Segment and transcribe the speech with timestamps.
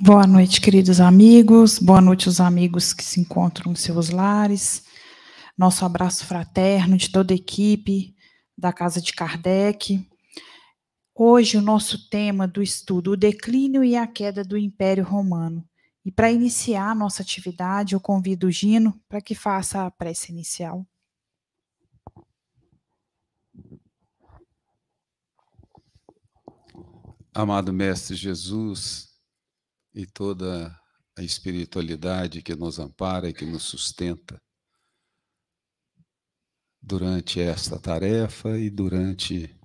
[0.00, 1.78] Boa noite, queridos amigos.
[1.78, 4.84] Boa noite, os amigos que se encontram em seus lares.
[5.56, 8.14] Nosso abraço fraterno de toda a equipe
[8.56, 10.06] da Casa de Kardec.
[11.14, 15.66] Hoje, o nosso tema do estudo, o declínio e a queda do Império Romano.
[16.04, 20.30] E para iniciar a nossa atividade, eu convido o Gino para que faça a prece
[20.30, 20.86] inicial.
[27.34, 29.15] Amado Mestre Jesus
[29.96, 30.78] e toda
[31.16, 34.38] a espiritualidade que nos ampara e que nos sustenta
[36.82, 39.58] durante esta tarefa e durante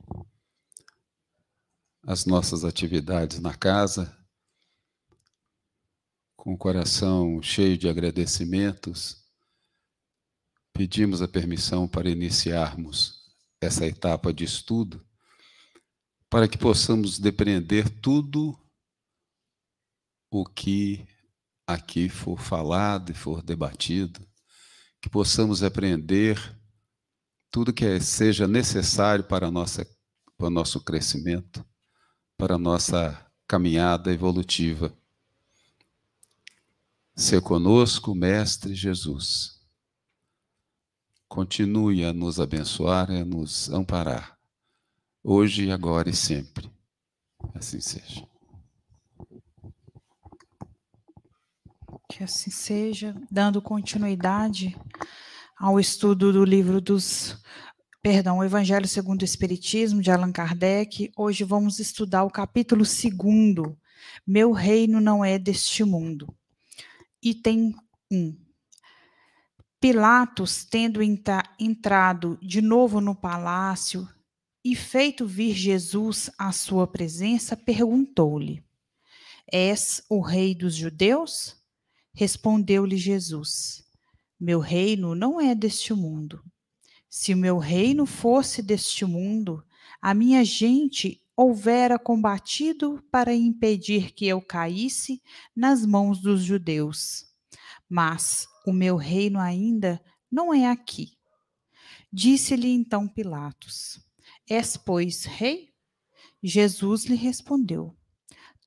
[2.03, 4.17] as nossas atividades na casa,
[6.38, 9.23] com o coração cheio de agradecimentos,
[10.72, 15.05] pedimos a permissão para iniciarmos essa etapa de estudo
[16.30, 18.58] para que possamos depreender tudo
[20.31, 21.05] o que
[21.67, 24.25] aqui for falado e for debatido,
[25.02, 26.39] que possamos aprender
[27.52, 29.86] tudo que seja necessário para, nossa,
[30.38, 31.66] para o nosso crescimento,
[32.38, 34.95] para a nossa caminhada evolutiva.
[37.14, 39.59] Se conosco, Mestre Jesus.
[41.27, 44.38] Continue a nos abençoar e a nos amparar
[45.23, 46.72] hoje, agora e sempre.
[47.53, 48.30] Assim seja.
[52.12, 54.78] Que assim seja, dando continuidade
[55.58, 57.42] ao estudo do livro dos.
[58.02, 61.09] Perdão, o Evangelho segundo o Espiritismo, de Allan Kardec.
[61.16, 63.80] Hoje vamos estudar o capítulo segundo.
[64.28, 66.28] Meu reino não é deste mundo.
[67.23, 67.73] Item
[68.12, 68.38] 1.
[69.80, 74.06] Pilatos, tendo entra, entrado de novo no palácio,
[74.66, 78.62] e feito vir Jesus à sua presença, perguntou-lhe:
[79.50, 81.61] És o rei dos judeus?
[82.14, 83.84] Respondeu-lhe Jesus:
[84.40, 86.44] Meu reino não é deste mundo.
[87.09, 89.64] Se o meu reino fosse deste mundo,
[90.02, 95.21] a minha gente houvera combatido para impedir que eu caísse
[95.55, 97.26] nas mãos dos judeus.
[97.89, 100.02] Mas o meu reino ainda
[100.32, 101.17] não é aqui.
[102.11, 104.00] Disse-lhe então Pilatos:
[104.50, 105.71] És, pois, rei?
[106.44, 107.95] Jesus lhe respondeu: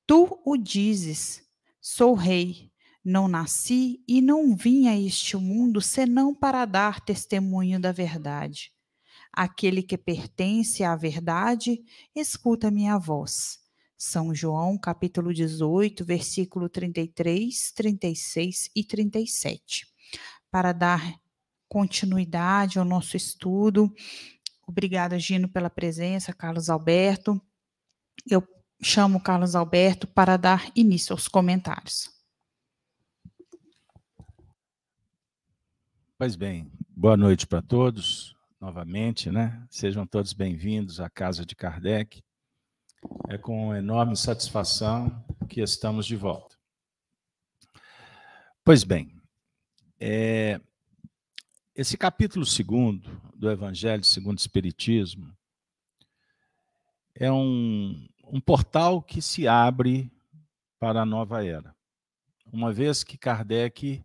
[0.07, 1.43] Tu o dizes,
[1.81, 2.71] sou rei.
[3.05, 8.71] Não nasci e não vim a este mundo senão para dar testemunho da verdade.
[9.31, 11.83] Aquele que pertence à verdade,
[12.15, 13.59] escuta minha voz.
[13.95, 19.87] São João, capítulo 18, versículo 33, 36 e 37.
[20.49, 21.19] Para dar
[21.69, 23.93] continuidade ao nosso estudo,
[24.67, 27.39] Obrigada, Gino, pela presença, Carlos Alberto.
[28.29, 28.43] Eu
[28.81, 32.14] chamo Carlos Alberto para dar início aos comentários.
[36.17, 39.61] Pois bem, boa noite para todos, novamente, né?
[39.69, 42.23] Sejam todos bem-vindos à Casa de Kardec.
[43.27, 46.55] É com enorme satisfação que estamos de volta.
[48.63, 49.21] Pois bem,
[49.99, 50.61] é,
[51.75, 55.35] esse capítulo segundo do Evangelho segundo o Espiritismo
[57.13, 60.09] é um, um portal que se abre
[60.79, 61.75] para a nova era.
[62.53, 64.01] Uma vez que Kardec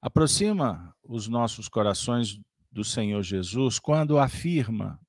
[0.00, 2.40] aproxima os nossos corações
[2.70, 5.00] do Senhor Jesus quando afirma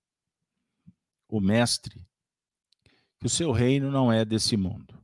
[1.28, 2.06] o Mestre
[3.20, 5.02] que o seu reino não é desse mundo.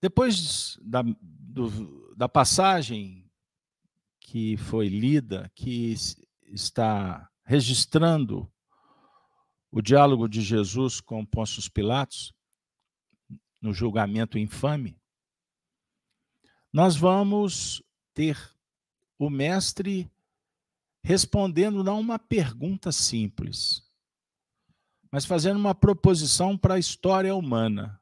[0.00, 3.28] Depois da, do, da passagem
[4.20, 5.94] que foi lida, que
[6.46, 8.48] está registrando
[9.70, 12.32] o diálogo de Jesus com Pôncio Pilatos
[13.60, 14.96] no julgamento infame,
[16.72, 17.82] nós vamos
[18.14, 18.38] ter
[19.18, 20.10] o mestre
[21.02, 23.82] respondendo não uma pergunta simples,
[25.10, 28.00] mas fazendo uma proposição para a história humana,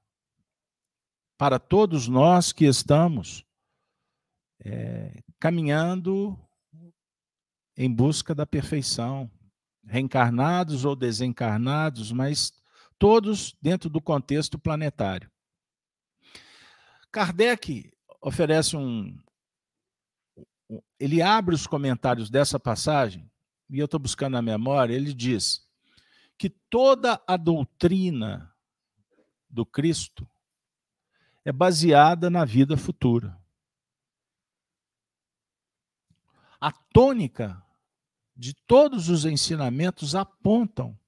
[1.38, 3.44] para todos nós que estamos
[4.60, 6.38] é, caminhando
[7.76, 9.30] em busca da perfeição,
[9.86, 12.52] reencarnados ou desencarnados, mas
[12.98, 15.30] todos dentro do contexto planetário.
[17.10, 17.90] Kardec
[18.20, 19.18] oferece um.
[20.98, 23.30] Ele abre os comentários dessa passagem,
[23.68, 25.66] e eu estou buscando na memória, ele diz
[26.36, 28.54] que toda a doutrina
[29.48, 30.28] do Cristo
[31.44, 33.38] é baseada na vida futura.
[36.60, 37.62] A tônica
[38.36, 40.98] de todos os ensinamentos apontam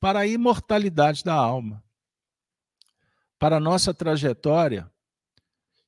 [0.00, 1.82] para a imortalidade da alma,
[3.38, 4.90] para a nossa trajetória,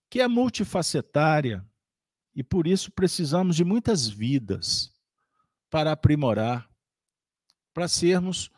[0.08, 1.67] que é multifacetária,
[2.34, 4.92] e por isso precisamos de muitas vidas
[5.70, 6.68] para aprimorar,
[7.74, 8.50] para sermos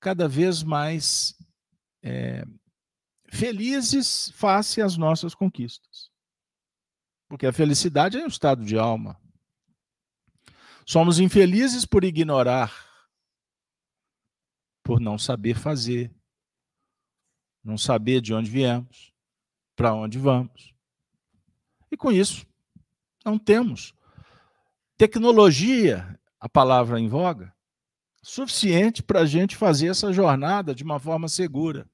[0.00, 1.36] cada vez mais
[2.02, 2.44] é,
[3.32, 6.10] felizes face às nossas conquistas.
[7.28, 9.20] Porque a felicidade é um estado de alma.
[10.86, 12.72] Somos infelizes por ignorar,
[14.84, 16.14] por não saber fazer,
[17.64, 19.12] não saber de onde viemos,
[19.74, 20.72] para onde vamos.
[21.90, 22.46] E com isso,
[23.26, 23.92] não temos
[24.96, 27.52] tecnologia, a palavra em voga,
[28.22, 31.90] suficiente para a gente fazer essa jornada de uma forma segura,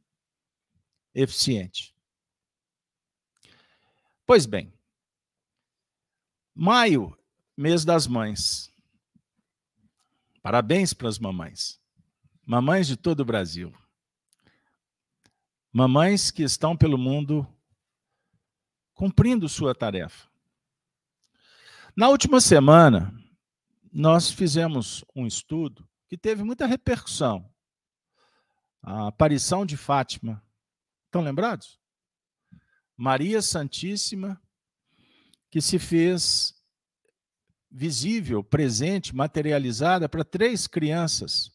[1.14, 1.94] eficiente.
[4.26, 4.72] Pois bem,
[6.54, 7.16] maio,
[7.56, 8.70] mês das mães.
[10.42, 11.80] Parabéns para as mamães.
[12.44, 13.72] Mamães de todo o Brasil.
[15.72, 17.46] Mamães que estão pelo mundo
[18.92, 20.31] cumprindo sua tarefa.
[21.94, 23.12] Na última semana,
[23.92, 27.52] nós fizemos um estudo que teve muita repercussão.
[28.82, 30.42] A aparição de Fátima.
[31.04, 31.78] Estão lembrados?
[32.96, 34.40] Maria Santíssima,
[35.50, 36.54] que se fez
[37.70, 41.52] visível, presente, materializada para três crianças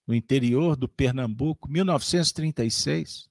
[0.07, 3.29] no interior do Pernambuco, 1936.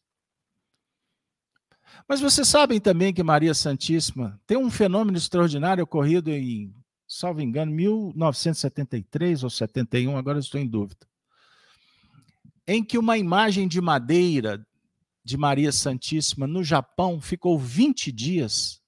[2.07, 6.71] Mas vocês sabem também que Maria Santíssima tem um fenômeno extraordinário ocorrido em,
[7.07, 11.08] salvo engano, 1973 ou 71, agora estou em dúvida,
[12.71, 14.63] em que uma imagem de madeira
[15.23, 18.79] de Maria Santíssima no Japão ficou 20 dias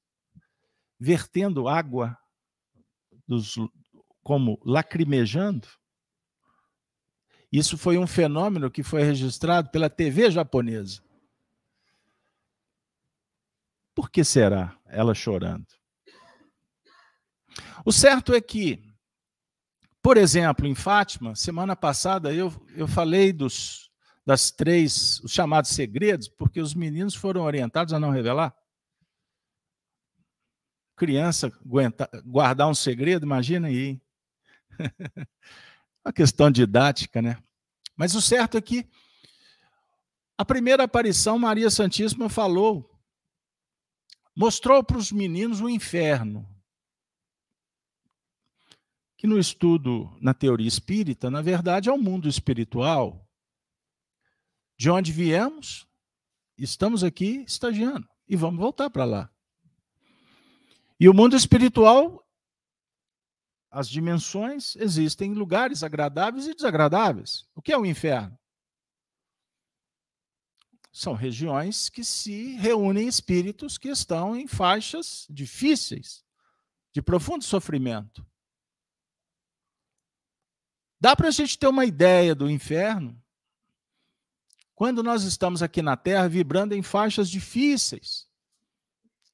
[1.00, 2.16] vertendo água
[3.28, 3.56] dos,
[4.22, 5.68] como lacrimejando.
[7.52, 11.02] Isso foi um fenômeno que foi registrado pela TV japonesa.
[13.96, 15.66] Por que será ela chorando?
[17.84, 18.91] O certo é que,
[20.02, 23.92] por exemplo, em Fátima, semana passada eu, eu falei dos,
[24.26, 28.56] das três, os chamados segredos, porque os meninos foram orientados a não revelar.
[30.96, 34.02] Criança aguenta, guardar um segredo, imagina aí.
[36.04, 37.38] Uma questão didática, né?
[37.96, 38.90] Mas o certo é que
[40.38, 42.92] a primeira aparição, Maria Santíssima falou
[44.36, 46.48] mostrou para os meninos o inferno.
[49.22, 53.24] Que no estudo na teoria espírita, na verdade, é o mundo espiritual.
[54.76, 55.88] De onde viemos,
[56.58, 59.32] estamos aqui estagiando e vamos voltar para lá.
[61.00, 62.28] E o mundo espiritual,
[63.70, 67.48] as dimensões existem lugares agradáveis e desagradáveis.
[67.54, 68.36] O que é o inferno?
[70.92, 76.26] São regiões que se reúnem espíritos que estão em faixas difíceis,
[76.92, 78.26] de profundo sofrimento.
[81.02, 83.20] Dá para a gente ter uma ideia do inferno
[84.76, 88.30] quando nós estamos aqui na Terra vibrando em faixas difíceis,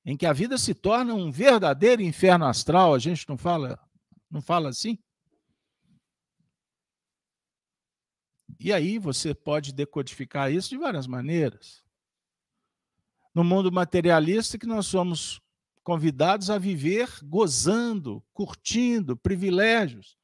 [0.06, 2.94] em que a vida se torna um verdadeiro inferno astral.
[2.94, 3.78] A gente não fala,
[4.32, 4.98] não fala assim?
[8.58, 11.84] E aí você pode decodificar isso de várias maneiras.
[13.36, 15.42] No mundo materialista, que nós somos
[15.84, 20.17] convidados a viver gozando, curtindo privilégios,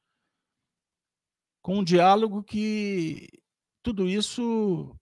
[1.64, 3.26] com um diálogo que
[3.82, 4.94] tudo isso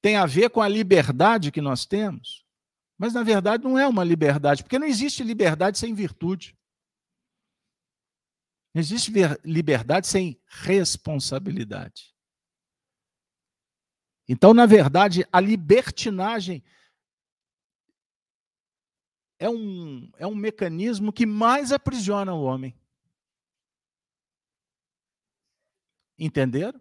[0.00, 2.46] tem a ver com a liberdade que nós temos.
[2.96, 6.56] Mas, na verdade, não é uma liberdade, porque não existe liberdade sem virtude.
[8.72, 9.12] Não existe
[9.44, 12.14] liberdade sem responsabilidade.
[14.28, 16.62] Então, na verdade, a libertinagem
[19.40, 22.78] é um, é um mecanismo que mais aprisiona o homem.
[26.18, 26.80] Entenderam?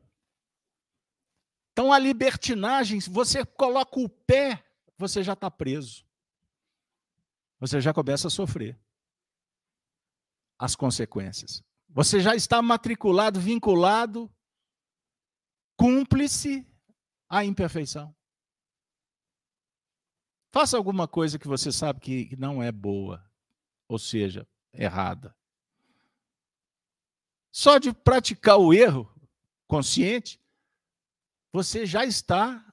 [1.72, 4.66] Então, a libertinagem, se você coloca o pé,
[4.98, 6.04] você já está preso.
[7.60, 8.80] Você já começa a sofrer
[10.58, 11.64] as consequências.
[11.90, 14.32] Você já está matriculado, vinculado,
[15.76, 16.66] cúmplice
[17.30, 18.16] à imperfeição.
[20.52, 23.24] Faça alguma coisa que você sabe que não é boa,
[23.88, 25.36] ou seja, errada.
[27.52, 29.12] Só de praticar o erro
[29.68, 30.40] consciente,
[31.52, 32.64] você já está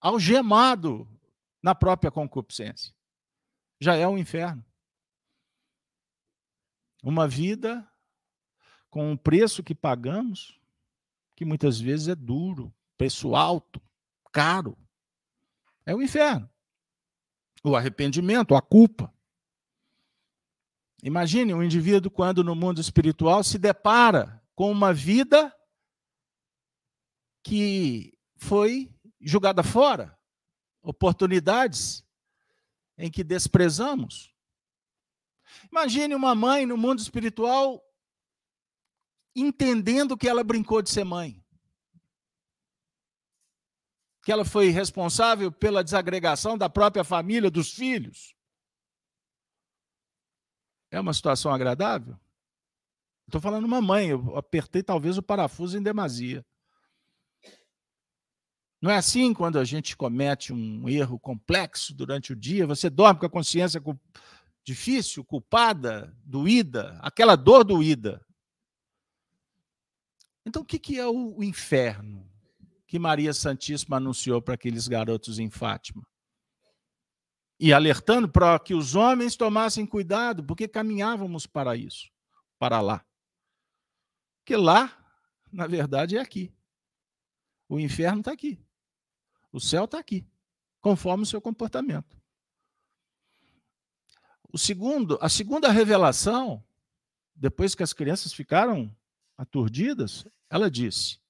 [0.00, 1.08] algemado
[1.62, 2.94] na própria concupiscência.
[3.80, 4.64] Já é um inferno.
[7.02, 7.86] Uma vida
[8.90, 10.58] com um preço que pagamos,
[11.36, 13.80] que muitas vezes é duro, preço alto,
[14.32, 14.76] caro.
[15.86, 16.48] É o inferno.
[17.62, 19.12] O arrependimento, a culpa.
[21.02, 25.54] Imagine um indivíduo quando no mundo espiritual se depara com uma vida
[27.42, 30.18] que foi jogada fora,
[30.82, 32.04] oportunidades
[32.96, 34.34] em que desprezamos.
[35.70, 37.82] Imagine uma mãe no mundo espiritual
[39.34, 41.42] entendendo que ela brincou de ser mãe.
[44.22, 48.34] Que ela foi responsável pela desagregação da própria família, dos filhos.
[50.90, 52.18] É uma situação agradável?
[53.26, 56.44] Estou falando uma mãe, eu apertei talvez o parafuso em demasia.
[58.80, 63.20] Não é assim quando a gente comete um erro complexo durante o dia, você dorme
[63.20, 63.80] com a consciência
[64.64, 68.24] difícil, culpada, doída, aquela dor doída.
[70.46, 72.26] Então, o que é o inferno
[72.86, 76.02] que Maria Santíssima anunciou para aqueles garotos em Fátima?
[77.58, 82.10] E alertando para que os homens tomassem cuidado, porque caminhávamos para isso,
[82.58, 83.04] para lá.
[84.38, 84.96] Porque lá,
[85.52, 86.50] na verdade, é aqui.
[87.68, 88.58] O inferno está aqui.
[89.52, 90.26] O céu está aqui,
[90.80, 92.16] conforme o seu comportamento.
[94.52, 96.64] O segundo, a segunda revelação,
[97.34, 98.94] depois que as crianças ficaram
[99.36, 101.20] aturdidas, ela disse: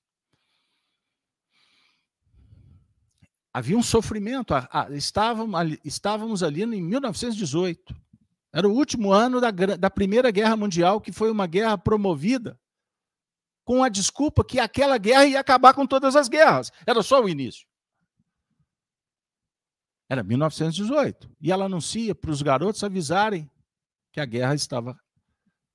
[3.52, 4.54] havia um sofrimento.
[4.90, 7.94] Estávamos ali, estávamos ali em 1918.
[8.52, 12.58] Era o último ano da, da Primeira Guerra Mundial, que foi uma guerra promovida
[13.64, 16.72] com a desculpa que aquela guerra ia acabar com todas as guerras.
[16.84, 17.69] Era só o início.
[20.10, 21.30] Era 1918.
[21.40, 23.48] E ela anuncia para os garotos avisarem
[24.10, 24.98] que a guerra estava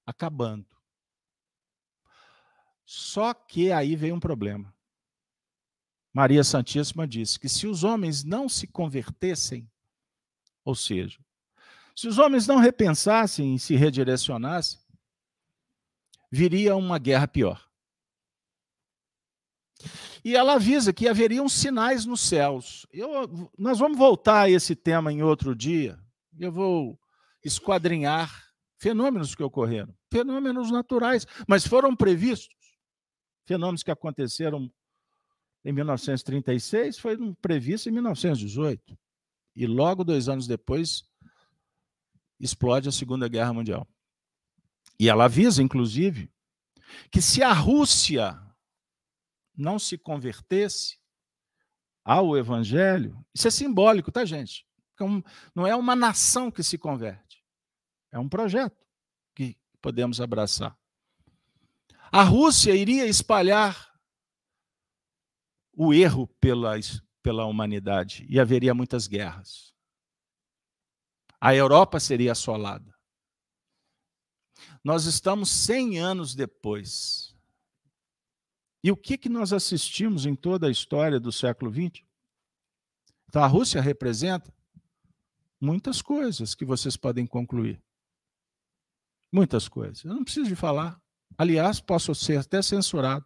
[0.06, 0.68] acabando.
[2.86, 4.76] Só que aí veio um problema.
[6.14, 9.70] Maria Santíssima disse que se os homens não se convertessem,
[10.66, 11.18] ou seja,
[11.96, 14.82] se os homens não repensassem e se redirecionassem,
[16.30, 17.66] viria uma guerra pior.
[20.24, 22.86] E ela avisa que haveriam sinais nos céus.
[22.92, 26.00] Eu, nós vamos voltar a esse tema em outro dia.
[26.40, 27.00] Eu vou
[27.44, 28.44] esquadrinhar
[28.78, 32.56] fenômenos que ocorreram, fenômenos naturais, mas foram previstos
[33.46, 34.72] fenômenos que aconteceram
[35.64, 38.98] em 1936 foram previstos em 1918.
[39.56, 41.04] E logo dois anos depois
[42.40, 43.88] explode a Segunda Guerra Mundial.
[45.00, 46.32] E ela avisa, inclusive,
[47.12, 48.40] que se a Rússia
[49.58, 50.98] não se convertesse
[52.04, 54.66] ao Evangelho, isso é simbólico, tá, gente?
[55.54, 57.44] Não é uma nação que se converte,
[58.12, 58.86] é um projeto
[59.34, 60.78] que podemos abraçar.
[62.12, 63.92] A Rússia iria espalhar
[65.74, 66.76] o erro pela,
[67.22, 69.74] pela humanidade e haveria muitas guerras.
[71.42, 72.96] A Europa seria assolada.
[74.84, 77.25] Nós estamos 100 anos depois.
[78.86, 82.06] E o que, que nós assistimos em toda a história do século XX?
[83.28, 84.54] Então, a Rússia representa
[85.60, 87.82] muitas coisas que vocês podem concluir.
[89.32, 90.04] Muitas coisas.
[90.04, 91.02] Eu não preciso de falar.
[91.36, 93.26] Aliás, posso ser até censurado.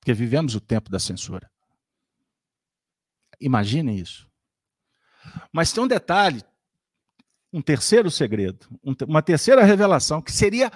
[0.00, 1.48] Porque vivemos o tempo da censura.
[3.40, 4.28] Imaginem isso.
[5.52, 6.42] Mas tem um detalhe
[7.52, 8.68] um terceiro segredo,
[9.06, 10.72] uma terceira revelação, que seria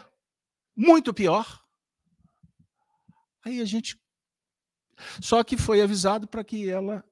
[0.76, 1.60] muito pior.
[3.50, 4.00] Aí a gente.
[5.20, 7.04] Só que foi avisado para que ela,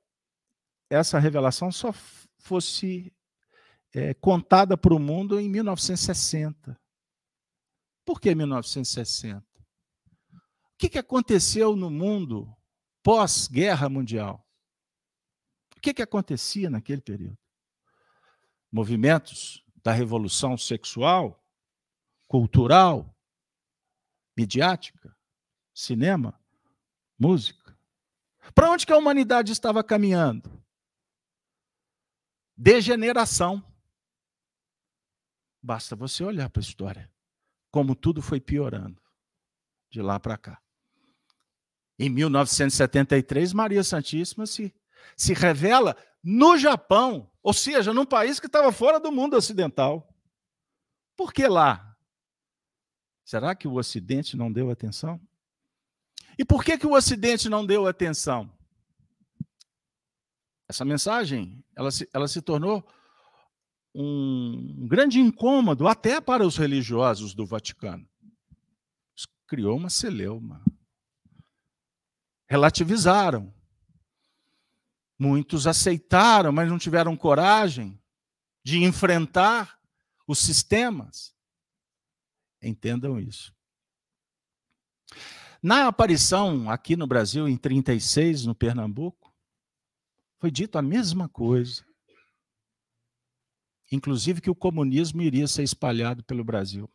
[0.88, 1.92] essa revelação só
[2.38, 3.12] fosse
[3.92, 6.80] é, contada para o mundo em 1960.
[8.04, 9.44] Por que 1960?
[9.44, 9.44] O
[10.78, 12.56] que, que aconteceu no mundo
[13.02, 14.46] pós-guerra mundial?
[15.76, 17.38] O que, que acontecia naquele período?
[18.70, 21.44] Movimentos da revolução sexual,
[22.28, 23.12] cultural,
[24.36, 25.17] midiática,
[25.78, 26.38] cinema,
[27.16, 27.78] música.
[28.52, 30.50] Para onde que a humanidade estava caminhando?
[32.56, 33.62] Degeneração.
[35.62, 37.12] Basta você olhar para a história,
[37.70, 39.00] como tudo foi piorando
[39.88, 40.60] de lá para cá.
[41.96, 44.74] Em 1973, Maria Santíssima se,
[45.16, 50.12] se revela no Japão, ou seja, num país que estava fora do mundo ocidental.
[51.16, 51.96] Por que lá?
[53.24, 55.20] Será que o Ocidente não deu atenção?
[56.38, 58.48] E por que, que o Ocidente não deu atenção?
[60.68, 62.86] Essa mensagem ela se, ela se tornou
[63.94, 68.08] um grande incômodo até para os religiosos do Vaticano.
[69.46, 70.62] Criou uma celeuma.
[72.46, 73.52] Relativizaram.
[75.18, 78.00] Muitos aceitaram, mas não tiveram coragem
[78.62, 79.80] de enfrentar
[80.26, 81.34] os sistemas.
[82.62, 83.52] Entendam isso.
[85.62, 89.34] Na aparição aqui no Brasil, em 36, no Pernambuco,
[90.38, 91.88] foi dito a mesma coisa
[93.90, 96.90] inclusive que o comunismo iria ser espalhado pelo Brasil.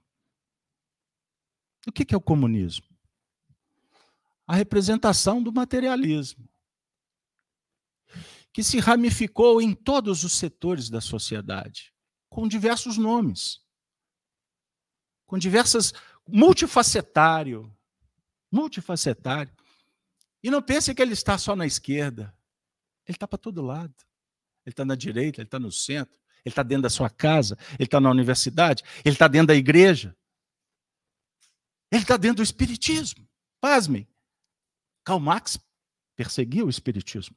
[1.87, 2.85] O que é o comunismo?
[4.47, 6.47] A representação do materialismo,
[8.51, 11.93] que se ramificou em todos os setores da sociedade,
[12.29, 13.61] com diversos nomes,
[15.25, 15.93] com diversas.
[16.27, 17.75] multifacetário.
[18.53, 19.51] Multifacetário.
[20.43, 22.31] E não pense que ele está só na esquerda.
[23.07, 23.95] Ele está para todo lado.
[24.63, 27.85] Ele está na direita, ele está no centro, ele está dentro da sua casa, ele
[27.85, 30.15] está na universidade, ele está dentro da igreja.
[31.91, 33.27] Ele está dentro do Espiritismo.
[33.59, 34.07] Pasmem.
[35.03, 35.57] Karl Marx
[36.15, 37.35] perseguiu o Espiritismo.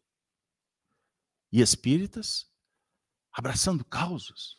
[1.50, 2.46] E espíritas
[3.32, 4.58] abraçando causas.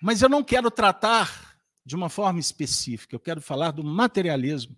[0.00, 1.49] Mas eu não quero tratar
[1.90, 4.76] de uma forma específica, eu quero falar do materialismo.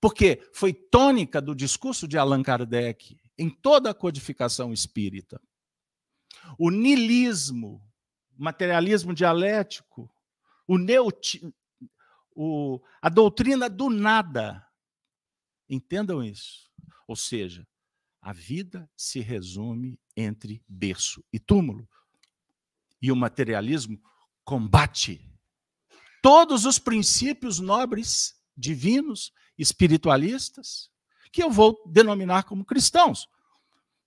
[0.00, 5.40] Porque foi tônica do discurso de Allan Kardec em toda a codificação espírita
[6.56, 7.84] o nilismo,
[8.36, 10.08] materialismo dialético,
[10.64, 11.52] o neuti,
[12.36, 14.64] o, a doutrina do nada.
[15.68, 16.70] Entendam isso.
[17.08, 17.66] Ou seja,
[18.20, 21.88] a vida se resume entre berço e túmulo.
[23.00, 24.00] E o materialismo
[24.44, 25.31] combate
[26.22, 30.88] todos os princípios nobres, divinos, espiritualistas,
[31.32, 33.26] que eu vou denominar como cristãos.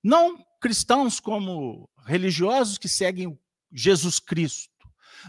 [0.01, 3.37] Não cristãos como religiosos que seguem
[3.71, 4.71] Jesus Cristo,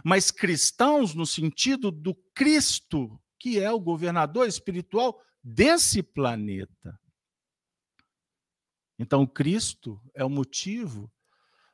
[0.04, 6.98] mas cristãos no sentido do Cristo, que é o governador espiritual desse planeta.
[8.98, 11.12] Então, Cristo é o motivo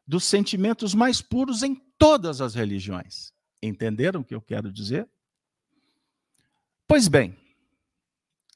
[0.07, 3.33] dos sentimentos mais puros em todas as religiões.
[3.62, 5.09] Entenderam o que eu quero dizer?
[6.87, 7.37] Pois bem,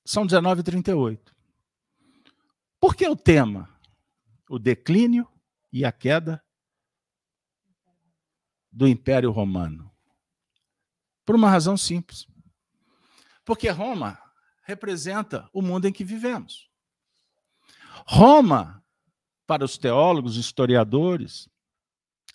[0.04, 1.20] são 19h38.
[2.80, 3.76] Por que o tema?
[4.48, 5.28] o declínio
[5.72, 6.42] e a queda
[8.70, 9.90] do Império Romano.
[11.24, 12.26] Por uma razão simples.
[13.44, 14.20] Porque Roma
[14.62, 16.70] representa o mundo em que vivemos.
[18.06, 18.84] Roma,
[19.46, 21.48] para os teólogos, historiadores,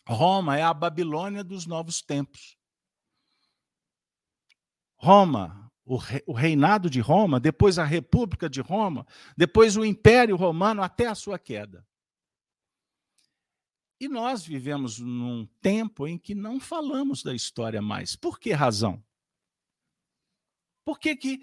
[0.08, 2.58] Roma é a Babilônia dos novos tempos.
[5.02, 5.62] Roma
[6.26, 11.16] o, reinado de Roma, depois a República de Roma, depois o Império Romano até a
[11.16, 11.86] sua queda.
[14.00, 18.16] E nós vivemos num tempo em que não falamos da história mais.
[18.16, 19.04] Por que razão?
[20.86, 21.42] Por que, que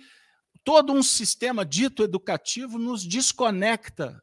[0.65, 4.23] todo um sistema dito educativo nos desconecta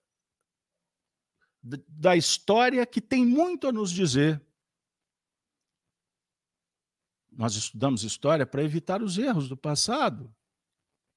[1.61, 4.43] da história que tem muito a nos dizer?
[7.35, 10.33] Nós estudamos história para evitar os erros do passado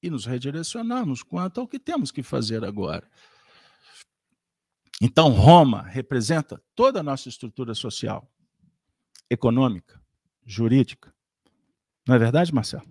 [0.03, 3.09] e nos redirecionarmos quanto ao que temos que fazer agora.
[5.01, 8.29] Então, Roma representa toda a nossa estrutura social,
[9.29, 10.01] econômica,
[10.45, 11.15] jurídica.
[12.05, 12.87] Não é verdade, Marcelo?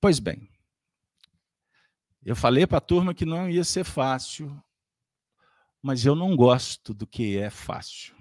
[0.00, 0.48] Pois bem,
[2.24, 4.56] eu falei para a turma que não ia ser fácil,
[5.82, 8.14] mas eu não gosto do que é fácil.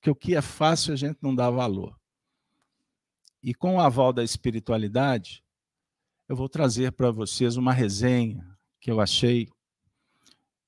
[0.00, 1.99] que o que é fácil a gente não dá valor.
[3.42, 5.42] E com o aval da espiritualidade,
[6.28, 8.46] eu vou trazer para vocês uma resenha
[8.80, 9.48] que eu achei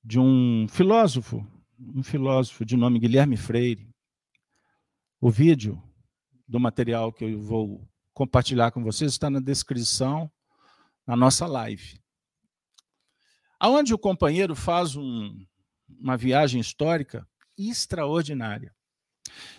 [0.03, 1.45] de um filósofo,
[1.79, 3.89] um filósofo de nome Guilherme Freire.
[5.21, 5.81] O vídeo
[6.47, 10.31] do material que eu vou compartilhar com vocês está na descrição
[11.05, 12.01] na nossa live.
[13.59, 15.45] Aonde o companheiro faz um,
[15.87, 18.75] uma viagem histórica extraordinária.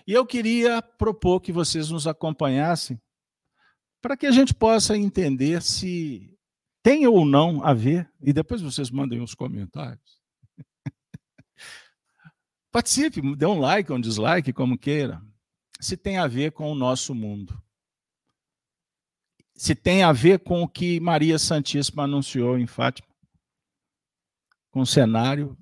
[0.06, 3.00] E eu queria propor que vocês nos acompanhassem
[4.00, 6.30] para que a gente possa entender se
[6.82, 10.20] tem ou não a ver, e depois vocês mandem os comentários.
[12.70, 15.22] Participe, dê um like, um dislike, como queira,
[15.80, 17.58] se tem a ver com o nosso mundo.
[19.56, 23.08] Se tem a ver com o que Maria Santíssima anunciou em Fátima.
[24.70, 25.56] Com um cenário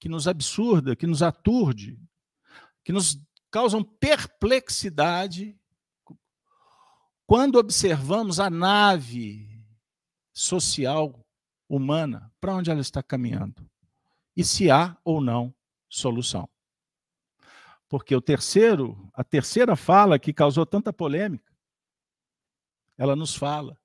[0.00, 1.96] que nos absurda, que nos aturde,
[2.84, 3.16] que nos
[3.56, 5.58] causam perplexidade
[7.26, 9.64] quando observamos a nave
[10.30, 11.26] social
[11.66, 13.66] humana, para onde ela está caminhando?
[14.36, 15.54] E se há ou não
[15.88, 16.46] solução.
[17.88, 21.50] Porque o terceiro, a terceira fala que causou tanta polêmica,
[22.98, 23.80] ela nos fala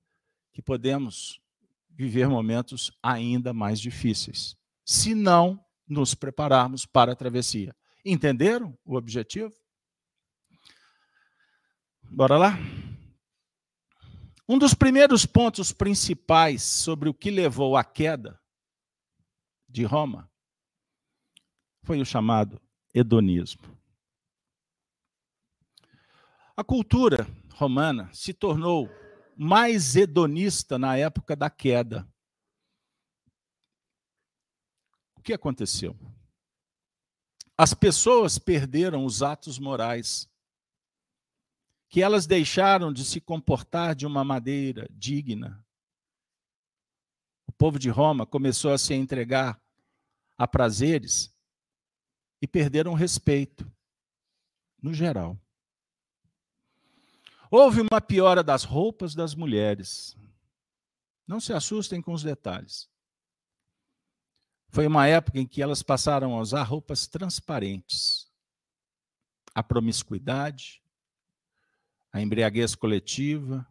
[0.52, 1.40] que podemos
[1.88, 4.54] viver momentos ainda mais difíceis,
[4.84, 7.74] se não nos prepararmos para a travessia.
[8.04, 9.61] Entenderam o objetivo?
[12.14, 12.58] Bora lá?
[14.46, 18.38] Um dos primeiros pontos principais sobre o que levou à queda
[19.66, 20.30] de Roma
[21.82, 22.60] foi o chamado
[22.92, 23.62] hedonismo.
[26.54, 28.90] A cultura romana se tornou
[29.34, 32.06] mais hedonista na época da queda.
[35.16, 35.96] O que aconteceu?
[37.56, 40.30] As pessoas perderam os atos morais
[41.92, 45.62] que elas deixaram de se comportar de uma maneira digna.
[47.46, 49.62] O povo de Roma começou a se entregar
[50.38, 51.30] a prazeres
[52.40, 53.70] e perderam respeito,
[54.82, 55.38] no geral.
[57.50, 60.16] Houve uma piora das roupas das mulheres.
[61.26, 62.88] Não se assustem com os detalhes.
[64.70, 68.32] Foi uma época em que elas passaram a usar roupas transparentes.
[69.54, 70.81] A promiscuidade,
[72.12, 73.66] a embriaguez coletiva,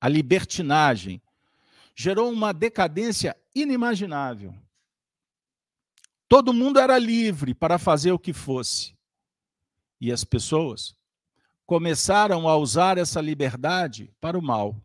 [0.00, 1.20] a libertinagem,
[1.94, 4.54] gerou uma decadência inimaginável.
[6.28, 8.96] Todo mundo era livre para fazer o que fosse.
[10.00, 10.96] E as pessoas
[11.66, 14.80] começaram a usar essa liberdade para o mal.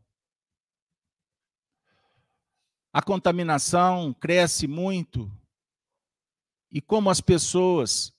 [2.92, 5.32] A contaminação cresce muito.
[6.72, 8.14] E como as pessoas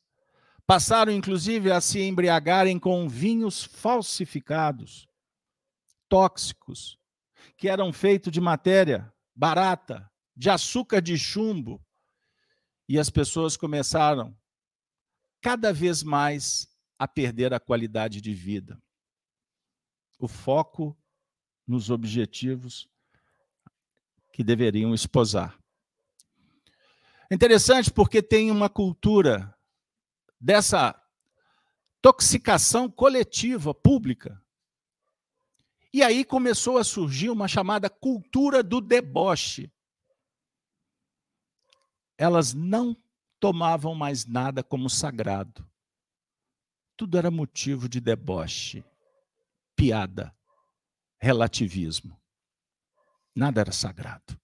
[0.66, 5.06] Passaram, inclusive, a se embriagarem com vinhos falsificados,
[6.08, 6.98] tóxicos,
[7.56, 11.84] que eram feitos de matéria barata, de açúcar de chumbo.
[12.88, 14.36] E as pessoas começaram
[15.40, 16.66] cada vez mais
[16.98, 18.80] a perder a qualidade de vida.
[20.18, 20.96] O foco
[21.66, 22.88] nos objetivos
[24.32, 25.58] que deveriam esposar.
[27.30, 29.53] É interessante porque tem uma cultura
[30.44, 30.94] dessa
[32.02, 34.38] toxicação coletiva, pública.
[35.90, 39.72] E aí começou a surgir uma chamada cultura do deboche.
[42.18, 42.94] Elas não
[43.40, 45.66] tomavam mais nada como sagrado.
[46.94, 48.84] Tudo era motivo de deboche,
[49.74, 50.36] piada,
[51.18, 52.20] relativismo.
[53.34, 54.38] Nada era sagrado.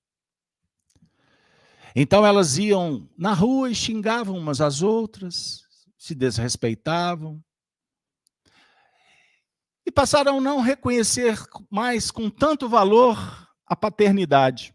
[1.95, 5.69] Então elas iam na rua e xingavam umas às outras,
[6.01, 7.45] se desrespeitavam.
[9.85, 13.19] E passaram a não reconhecer mais com tanto valor
[13.67, 14.75] a paternidade,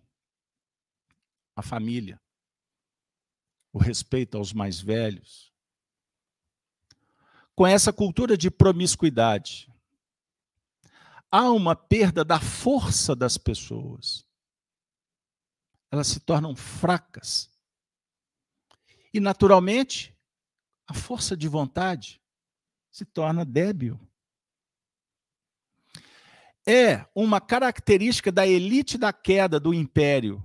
[1.56, 2.22] a família,
[3.74, 5.52] o respeito aos mais velhos.
[7.56, 9.74] Com essa cultura de promiscuidade,
[11.32, 14.24] há uma perda da força das pessoas.
[15.90, 17.50] Elas se tornam fracas.
[19.12, 20.15] E, naturalmente,
[20.88, 22.22] a força de vontade
[22.92, 24.00] se torna débil.
[26.66, 30.44] É uma característica da elite da queda do império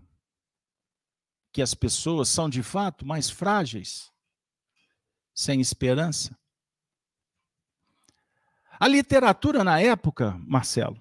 [1.53, 4.13] que as pessoas são de fato mais frágeis,
[5.35, 6.39] sem esperança.
[8.79, 11.01] A literatura na época, Marcelo,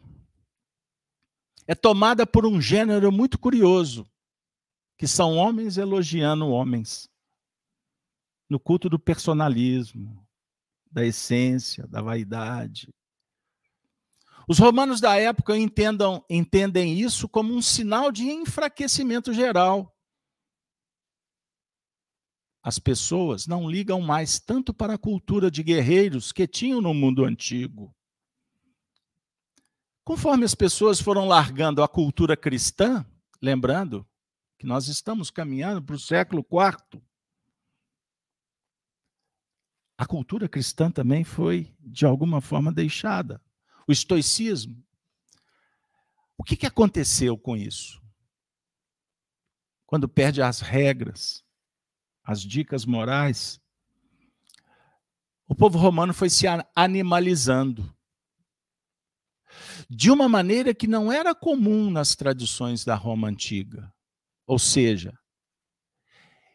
[1.68, 4.10] é tomada por um gênero muito curioso,
[4.98, 7.10] que são homens elogiando homens
[8.50, 10.26] no culto do personalismo,
[10.92, 12.94] da essência, da vaidade.
[14.48, 19.96] Os romanos da época entendam, entendem isso como um sinal de enfraquecimento geral.
[22.64, 27.24] As pessoas não ligam mais tanto para a cultura de guerreiros que tinham no mundo
[27.24, 27.96] antigo.
[30.04, 33.06] Conforme as pessoas foram largando a cultura cristã,
[33.40, 34.04] lembrando
[34.58, 37.02] que nós estamos caminhando para o século IV,
[40.00, 43.44] a cultura cristã também foi, de alguma forma, deixada
[43.86, 44.82] o estoicismo.
[46.38, 48.02] O que, que aconteceu com isso?
[49.86, 51.44] Quando perde as regras,
[52.24, 53.60] as dicas morais,
[55.46, 57.94] o povo romano foi se animalizando
[59.90, 63.94] de uma maneira que não era comum nas tradições da Roma antiga.
[64.48, 65.14] Ou seja,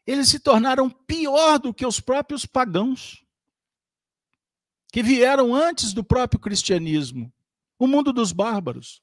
[0.07, 3.23] eles se tornaram pior do que os próprios pagãos
[4.95, 7.35] que vieram antes do próprio cristianismo,
[7.77, 9.03] o mundo dos bárbaros.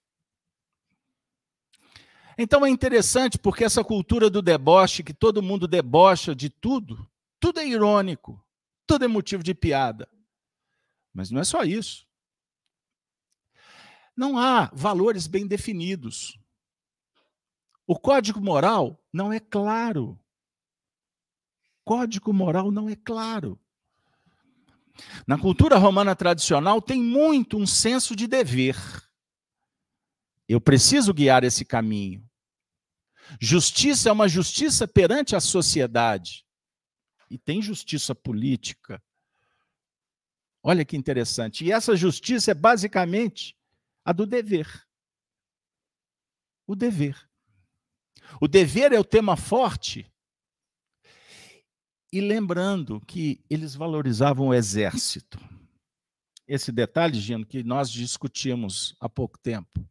[2.38, 7.60] Então é interessante porque essa cultura do deboche, que todo mundo debocha de tudo, tudo
[7.60, 8.42] é irônico,
[8.88, 10.08] tudo é motivo de piada.
[11.14, 12.08] Mas não é só isso.
[14.16, 16.40] Não há valores bem definidos.
[17.86, 20.18] O código moral não é claro.
[21.84, 23.61] Código moral não é claro.
[25.28, 28.76] Na cultura romana tradicional tem muito um senso de dever.
[30.48, 32.28] Eu preciso guiar esse caminho.
[33.40, 36.46] Justiça é uma justiça perante a sociedade.
[37.30, 39.02] E tem justiça política.
[40.62, 41.64] Olha que interessante.
[41.64, 43.56] E essa justiça é basicamente
[44.04, 44.86] a do dever.
[46.68, 47.30] O dever.
[48.40, 50.11] O dever é o tema forte
[52.12, 55.40] e lembrando que eles valorizavam o exército.
[56.48, 59.88] Esse detalhe, Gino, que nós discutimos há pouco tempo.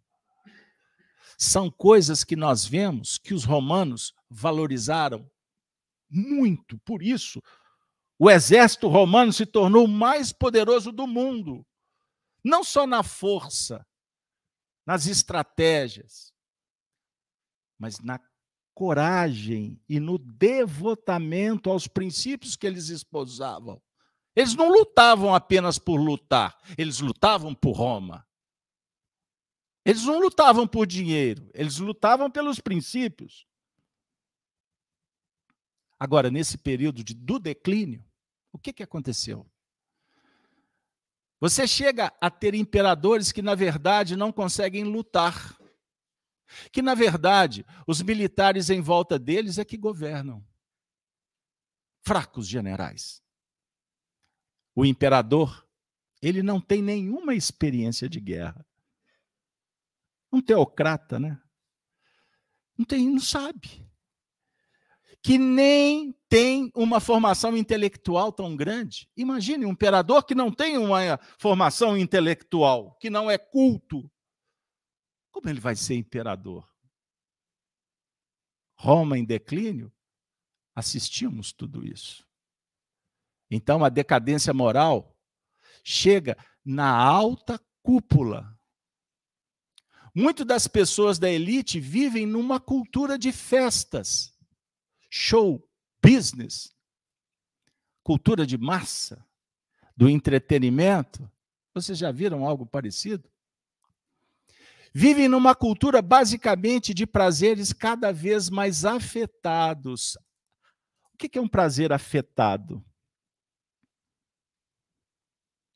[1.38, 5.30] São coisas que nós vemos que os romanos valorizaram
[6.10, 6.78] muito.
[6.80, 7.42] Por isso,
[8.18, 11.66] o exército romano se tornou o mais poderoso do mundo.
[12.44, 13.86] Não só na força,
[14.84, 16.34] nas estratégias,
[17.78, 18.20] mas na
[18.80, 23.78] coragem e no devotamento aos princípios que eles esposavam.
[24.34, 28.26] Eles não lutavam apenas por lutar, eles lutavam por Roma.
[29.84, 33.46] Eles não lutavam por dinheiro, eles lutavam pelos princípios.
[35.98, 38.02] Agora, nesse período de, do declínio,
[38.50, 39.46] o que, que aconteceu?
[41.38, 45.59] Você chega a ter imperadores que, na verdade, não conseguem lutar
[46.72, 50.44] que, na verdade, os militares em volta deles é que governam.
[52.02, 53.22] Fracos generais.
[54.74, 55.66] O imperador,
[56.22, 58.66] ele não tem nenhuma experiência de guerra.
[60.32, 61.40] Um teocrata, né?
[62.78, 63.86] Não tem, não sabe.
[65.22, 69.10] Que nem tem uma formação intelectual tão grande.
[69.16, 74.10] Imagine um imperador que não tem uma formação intelectual, que não é culto,
[75.30, 76.68] como ele vai ser imperador?
[78.74, 79.92] Roma em declínio?
[80.74, 82.26] Assistimos tudo isso.
[83.50, 85.18] Então a decadência moral
[85.84, 88.58] chega na alta cúpula.
[90.14, 94.36] Muitas das pessoas da elite vivem numa cultura de festas,
[95.08, 95.68] show,
[96.02, 96.74] business,
[98.02, 99.24] cultura de massa,
[99.96, 101.30] do entretenimento.
[101.74, 103.30] Vocês já viram algo parecido?
[104.92, 110.16] Vivem numa cultura basicamente de prazeres cada vez mais afetados.
[111.14, 112.84] O que é um prazer afetado?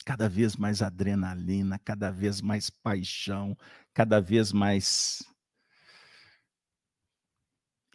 [0.05, 3.57] Cada vez mais adrenalina, cada vez mais paixão,
[3.93, 5.23] cada vez mais.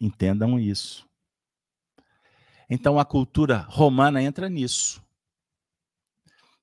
[0.00, 1.08] Entendam isso.
[2.68, 5.04] Então a cultura romana entra nisso.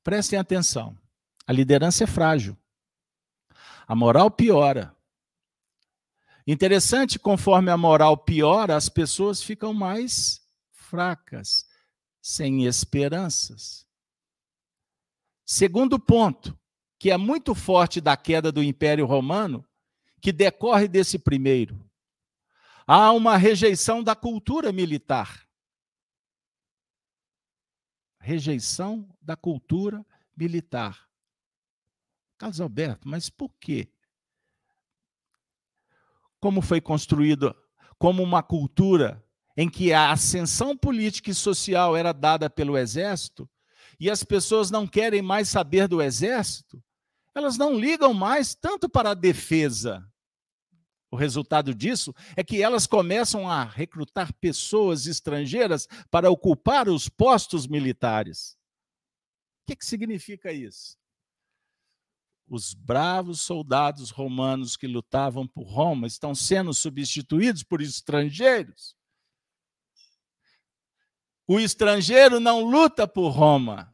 [0.04, 0.98] Prestem atenção.
[1.46, 2.58] A liderança é frágil.
[3.88, 4.94] A moral piora.
[6.46, 11.66] Interessante, conforme a moral piora, as pessoas ficam mais fracas,
[12.22, 13.88] sem esperanças.
[15.46, 16.58] Segundo ponto,
[17.00, 19.66] que é muito forte da queda do Império Romano,
[20.22, 21.90] que decorre desse primeiro.
[22.86, 25.48] Há uma rejeição da cultura militar.
[28.20, 31.07] Rejeição da cultura militar.
[32.38, 33.90] Carlos Alberto, mas por quê?
[36.40, 37.56] Como foi construído
[37.98, 39.24] como uma cultura
[39.56, 43.50] em que a ascensão política e social era dada pelo exército,
[44.00, 46.84] e as pessoas não querem mais saber do exército,
[47.34, 50.08] elas não ligam mais tanto para a defesa.
[51.10, 57.66] O resultado disso é que elas começam a recrutar pessoas estrangeiras para ocupar os postos
[57.66, 58.58] militares.
[59.62, 60.98] O que, que significa isso?
[62.48, 68.96] Os bravos soldados romanos que lutavam por Roma estão sendo substituídos por estrangeiros.
[71.46, 73.94] O estrangeiro não luta por Roma.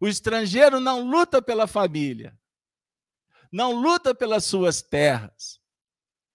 [0.00, 2.38] O estrangeiro não luta pela família.
[3.52, 5.60] Não luta pelas suas terras.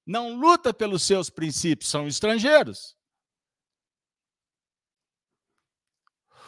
[0.05, 1.89] Não luta pelos seus princípios.
[1.89, 2.97] São estrangeiros.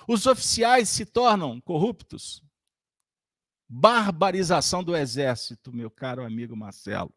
[0.08, 2.44] Os oficiais se tornam corruptos.
[3.75, 7.12] Barbarização do exército, meu caro amigo Marcelo.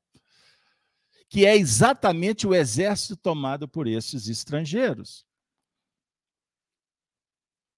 [1.29, 5.27] Que é exatamente o exército tomado por esses estrangeiros.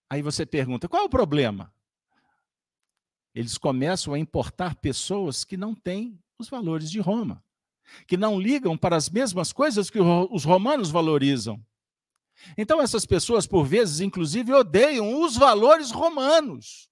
[0.08, 1.74] Aí você pergunta: qual é o problema?
[3.34, 7.44] Eles começam a importar pessoas que não têm os valores de Roma,
[8.06, 11.60] que não ligam para as mesmas coisas que os romanos valorizam.
[12.56, 16.87] Então, essas pessoas, por vezes, inclusive, odeiam os valores romanos.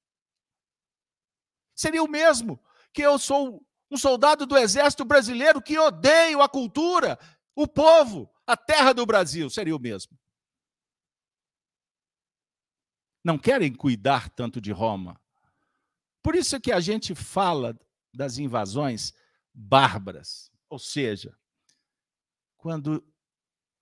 [1.77, 2.59] Seria o mesmo
[2.93, 7.19] que eu sou um soldado do exército brasileiro que odeio a cultura,
[7.55, 9.51] o povo, a terra do Brasil.
[9.51, 10.19] Seria o mesmo.
[13.23, 15.21] Não querem cuidar tanto de Roma.
[16.23, 17.79] Por isso que a gente fala
[18.15, 19.13] das invasões
[19.53, 20.51] bárbaras.
[20.69, 21.37] Ou seja,
[22.57, 23.07] quando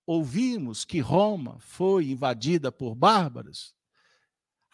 [0.07, 3.74] ouvimos que Roma foi invadida por bárbaros,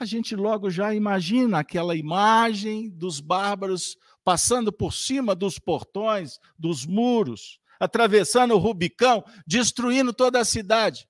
[0.01, 6.87] a gente logo já imagina aquela imagem dos bárbaros passando por cima dos portões, dos
[6.87, 11.07] muros, atravessando o Rubicão, destruindo toda a cidade.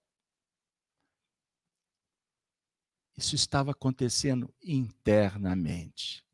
[3.16, 6.24] Isso estava acontecendo internamente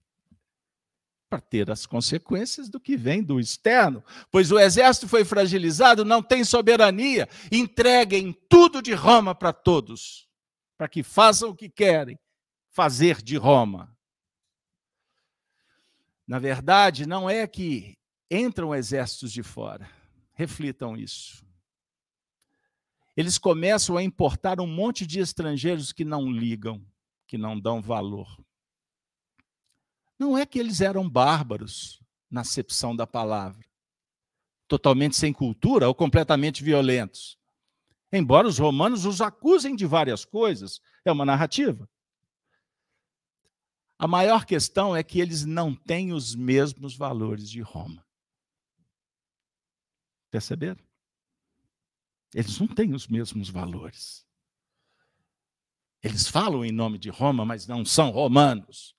[1.28, 6.22] para ter as consequências do que vem do externo, pois o exército foi fragilizado, não
[6.22, 10.26] tem soberania, entreguem tudo de Roma para todos,
[10.78, 12.18] para que façam o que querem
[12.76, 13.96] fazer de Roma.
[16.28, 17.96] Na verdade, não é que
[18.30, 19.90] entram exércitos de fora,
[20.34, 21.42] reflitam isso.
[23.16, 26.84] Eles começam a importar um monte de estrangeiros que não ligam,
[27.26, 28.28] que não dão valor.
[30.18, 33.64] Não é que eles eram bárbaros, na acepção da palavra,
[34.68, 37.38] totalmente sem cultura ou completamente violentos.
[38.12, 41.88] Embora os romanos os acusem de várias coisas, é uma narrativa.
[43.98, 48.06] A maior questão é que eles não têm os mesmos valores de Roma.
[50.30, 50.84] Perceberam?
[52.34, 54.26] Eles não têm os mesmos valores.
[56.02, 58.94] Eles falam em nome de Roma, mas não são romanos.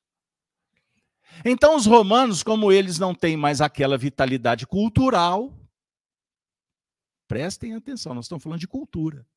[1.46, 5.54] Então, os romanos, como eles não têm mais aquela vitalidade cultural,
[7.28, 9.28] prestem atenção, nós estamos falando de cultura.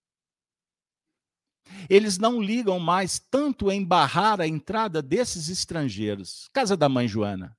[1.88, 6.48] Eles não ligam mais tanto em barrar a entrada desses estrangeiros.
[6.52, 7.56] Casa da mãe Joana,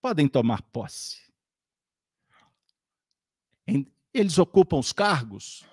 [0.00, 1.28] podem tomar posse.
[4.12, 5.64] Eles ocupam os cargos,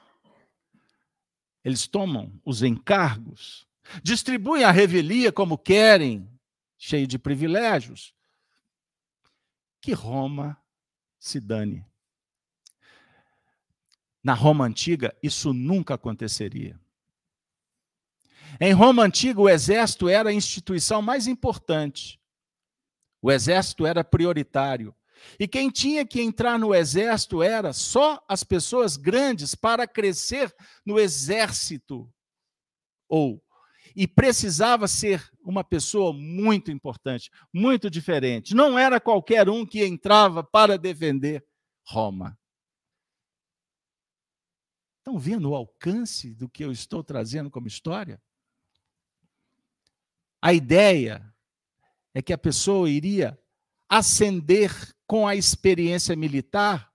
[1.63, 3.65] eles tomam os encargos,
[4.03, 6.29] distribuem a revelia como querem,
[6.77, 8.13] cheio de privilégios,
[9.81, 10.61] que Roma
[11.17, 11.85] se dane.
[14.23, 16.79] Na Roma antiga, isso nunca aconteceria.
[18.59, 22.19] Em Roma antiga, o exército era a instituição mais importante.
[23.21, 24.95] O exército era prioritário.
[25.39, 30.53] E quem tinha que entrar no exército era só as pessoas grandes para crescer
[30.85, 32.11] no exército
[33.07, 33.43] ou
[33.95, 38.53] e precisava ser uma pessoa muito importante, muito diferente.
[38.53, 41.45] Não era qualquer um que entrava para defender
[41.87, 42.37] Roma.
[44.97, 48.21] Estão vendo o alcance do que eu estou trazendo como história?
[50.45, 51.33] A ideia
[52.13, 53.35] é que a pessoa iria
[53.89, 54.71] ascender
[55.07, 56.93] com a experiência militar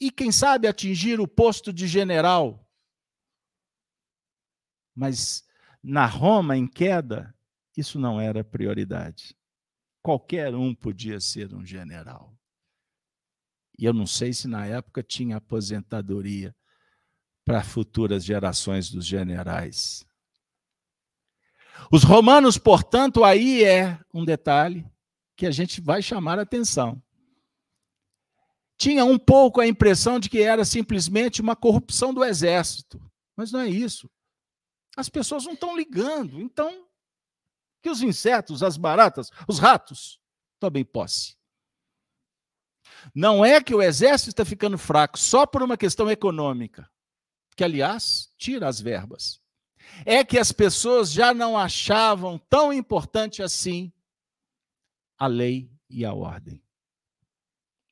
[0.00, 2.66] e, quem sabe, atingir o posto de general.
[4.94, 5.46] Mas
[5.82, 7.36] na Roma em queda,
[7.76, 9.36] isso não era prioridade.
[10.02, 12.34] Qualquer um podia ser um general.
[13.78, 16.56] E eu não sei se na época tinha aposentadoria
[17.44, 20.06] para futuras gerações dos generais.
[21.90, 24.86] Os romanos, portanto, aí é um detalhe
[25.36, 27.02] que a gente vai chamar a atenção.
[28.76, 33.00] Tinha um pouco a impressão de que era simplesmente uma corrupção do exército,
[33.36, 34.10] mas não é isso.
[34.96, 36.40] As pessoas não estão ligando.
[36.40, 36.86] Então,
[37.82, 40.18] que os insetos, as baratas, os ratos
[40.58, 41.36] tomem posse.
[43.14, 46.88] Não é que o exército está ficando fraco só por uma questão econômica,
[47.56, 49.43] que, aliás, tira as verbas.
[50.04, 53.92] É que as pessoas já não achavam tão importante assim
[55.18, 56.62] a lei e a ordem.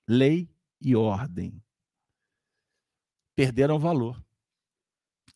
[0.09, 1.63] Lei e ordem.
[3.35, 4.23] Perderam valor.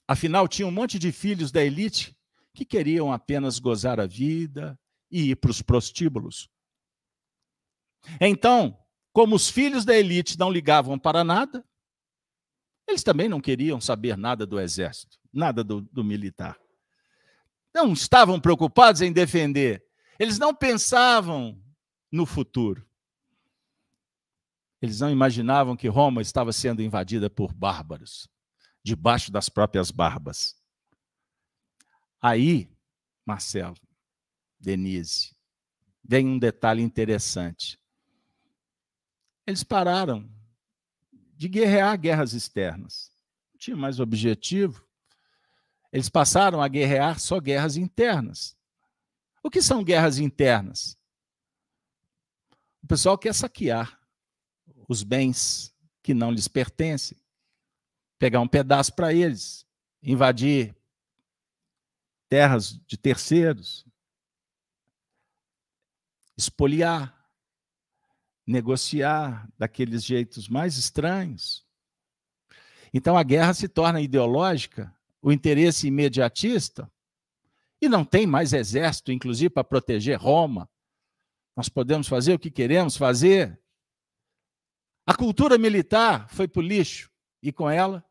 [0.07, 2.17] Afinal, tinha um monte de filhos da elite
[2.53, 4.79] que queriam apenas gozar a vida
[5.11, 6.49] e ir para os prostíbulos.
[8.21, 8.79] Então,
[9.13, 11.65] como os filhos da elite não ligavam para nada,
[12.89, 16.59] eles também não queriam saber nada do exército, nada do, do militar.
[17.74, 19.84] Não estavam preocupados em defender.
[20.18, 21.62] Eles não pensavam
[22.11, 22.89] no futuro.
[24.80, 28.28] Eles não imaginavam que Roma estava sendo invadida por bárbaros,
[28.82, 30.57] debaixo das próprias barbas.
[32.20, 32.70] Aí,
[33.24, 33.76] Marcelo,
[34.59, 35.34] Denise,
[36.03, 37.78] vem um detalhe interessante.
[39.47, 40.30] Eles pararam
[41.34, 43.11] de guerrear guerras externas.
[43.53, 44.86] Não tinha mais objetivo.
[45.97, 48.55] Eles passaram a guerrear só guerras internas.
[49.42, 50.94] O que são guerras internas?
[52.82, 53.99] O pessoal quer saquear
[54.86, 57.18] os bens que não lhes pertencem,
[58.18, 59.66] pegar um pedaço para eles,
[60.03, 60.76] invadir
[62.28, 63.86] terras de terceiros,
[66.36, 67.26] espoliar,
[68.47, 71.66] negociar daqueles jeitos mais estranhos.
[72.92, 74.94] Então a guerra se torna ideológica,
[75.27, 76.89] o interesse imediatista,
[77.83, 80.70] e não tem mais exército, inclusive, para proteger Roma.
[81.57, 83.61] Nós podemos fazer o que queremos fazer.
[85.05, 87.11] A cultura militar foi para o lixo,
[87.43, 88.09] e com ela,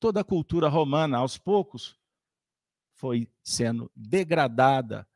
[0.00, 1.96] toda a cultura romana, aos poucos,
[2.94, 5.08] foi sendo degradada,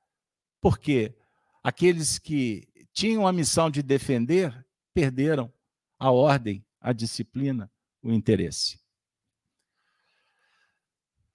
[0.61, 1.19] porque
[1.65, 4.65] aqueles que tinham a missão de defender
[4.95, 5.53] perderam
[5.99, 7.69] a ordem, a disciplina,
[8.05, 8.79] o interesse.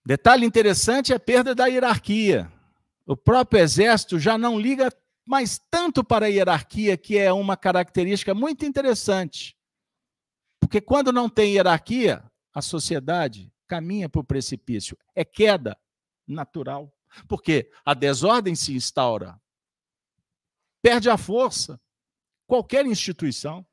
[0.06, 2.52] Detalhe interessante é a perda da hierarquia.
[3.06, 4.90] O próprio exército já não liga
[5.26, 9.58] mais tanto para a hierarquia, que é uma característica muito interessante.
[10.60, 12.24] Porque quando não tem hierarquia,
[12.54, 14.98] a sociedade caminha para o precipício.
[15.16, 15.78] É queda
[16.28, 16.94] natural.
[17.28, 19.40] Porque a desordem se instaura.
[20.82, 21.80] Perde a força.
[22.46, 23.66] Qualquer instituição.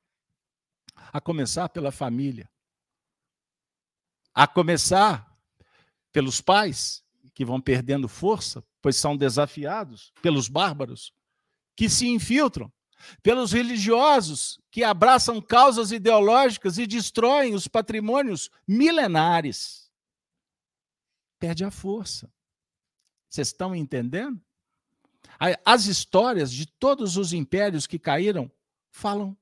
[1.13, 2.49] A começar pela família.
[4.33, 5.30] A começar
[6.13, 7.05] pelos pais,
[7.35, 11.13] que vão perdendo força, pois são desafiados pelos bárbaros,
[11.77, 12.73] que se infiltram,
[13.23, 19.91] pelos religiosos, que abraçam causas ideológicas e destroem os patrimônios milenares.
[21.39, 22.31] Perde a força.
[23.29, 24.41] Vocês estão entendendo?
[25.65, 28.51] As histórias de todos os impérios que caíram
[28.91, 29.35] falam,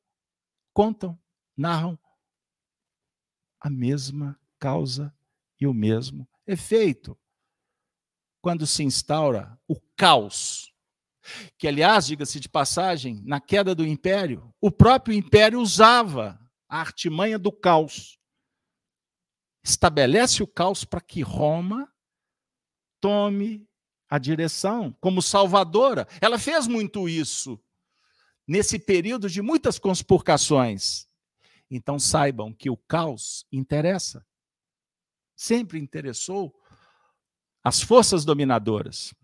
[0.73, 1.19] contam,
[1.57, 1.99] narram
[3.61, 5.13] a mesma causa
[5.61, 7.17] e o mesmo efeito.
[8.41, 10.73] Quando se instaura o caos,
[11.59, 17.39] que aliás, diga-se de passagem, na queda do império, o próprio império usava a artimanha
[17.39, 18.19] do caos.
[19.63, 21.93] Estabelece o caos para que Roma
[23.01, 23.69] tome
[24.09, 26.09] a direção como salvadora.
[26.21, 27.61] Ela fez muito isso
[28.47, 31.07] nesse período de muitas conspurcações.
[31.71, 34.27] Então saibam que o caos interessa.
[35.39, 36.53] Sempre interessou
[37.63, 39.15] as forças dominadoras.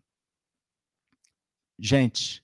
[1.76, 2.40] Gente,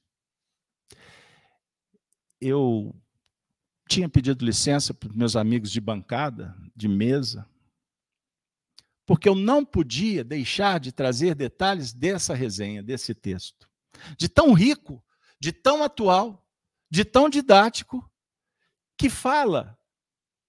[2.41, 2.93] eu
[3.89, 7.49] tinha pedido licença para os meus amigos de bancada, de mesa,
[9.07, 13.71] porque eu não podia deixar de trazer detalhes dessa resenha, desse texto.
[14.19, 15.01] De tão rico,
[15.39, 16.45] de tão atual,
[16.91, 18.05] de tão didático,
[18.99, 19.79] que fala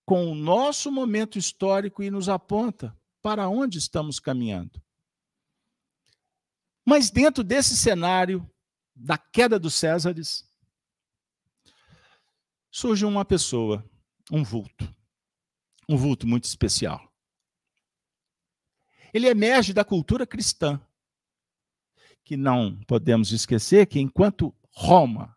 [0.07, 4.81] com o nosso momento histórico e nos aponta para onde estamos caminhando.
[6.85, 8.49] Mas dentro desse cenário
[8.95, 10.49] da queda dos Césares,
[12.69, 13.83] surge uma pessoa,
[14.31, 14.93] um vulto,
[15.87, 17.11] um vulto muito especial
[19.13, 20.79] ele emerge da cultura cristã.
[22.23, 25.35] Que não podemos esquecer que enquanto Roma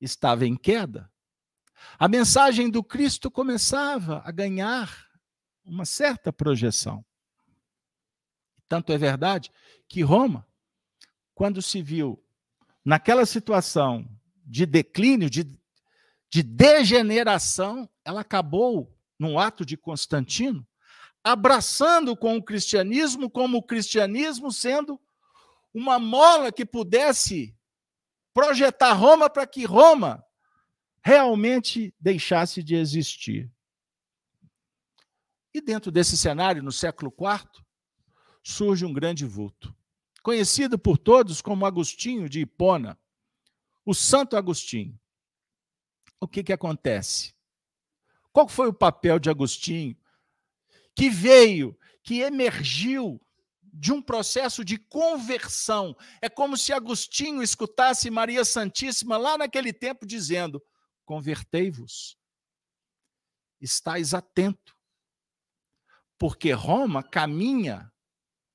[0.00, 1.10] estava em queda,
[1.98, 5.07] a mensagem do Cristo começava a ganhar
[5.68, 7.04] uma certa projeção.
[8.68, 9.50] Tanto é verdade
[9.88, 10.46] que Roma,
[11.34, 12.22] quando se viu
[12.84, 14.08] naquela situação
[14.44, 15.44] de declínio, de,
[16.30, 20.66] de degeneração, ela acabou, num ato de Constantino,
[21.22, 25.00] abraçando com o cristianismo, como o cristianismo sendo
[25.74, 27.54] uma mola que pudesse
[28.32, 30.24] projetar Roma para que Roma
[31.02, 33.50] realmente deixasse de existir.
[35.52, 37.64] E dentro desse cenário, no século IV,
[38.42, 39.74] surge um grande vulto,
[40.22, 42.98] conhecido por todos como Agostinho de Hipona,
[43.84, 44.98] o Santo Agostinho.
[46.20, 47.34] O que, que acontece?
[48.32, 49.96] Qual foi o papel de Agostinho?
[50.94, 53.20] Que veio, que emergiu
[53.62, 55.96] de um processo de conversão.
[56.20, 60.62] É como se Agostinho escutasse Maria Santíssima lá naquele tempo dizendo:
[61.04, 62.18] Convertei-vos.
[63.60, 64.77] Estais atento.
[66.18, 67.92] Porque Roma caminha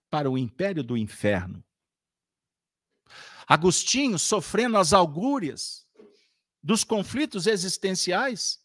[0.09, 1.64] para o império do inferno.
[3.47, 5.88] Agostinho, sofrendo as augúrias
[6.61, 8.64] dos conflitos existenciais,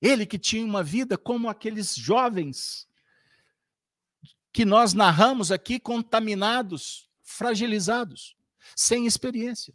[0.00, 2.88] ele que tinha uma vida como aqueles jovens
[4.52, 8.36] que nós narramos aqui, contaminados, fragilizados,
[8.76, 9.74] sem experiência.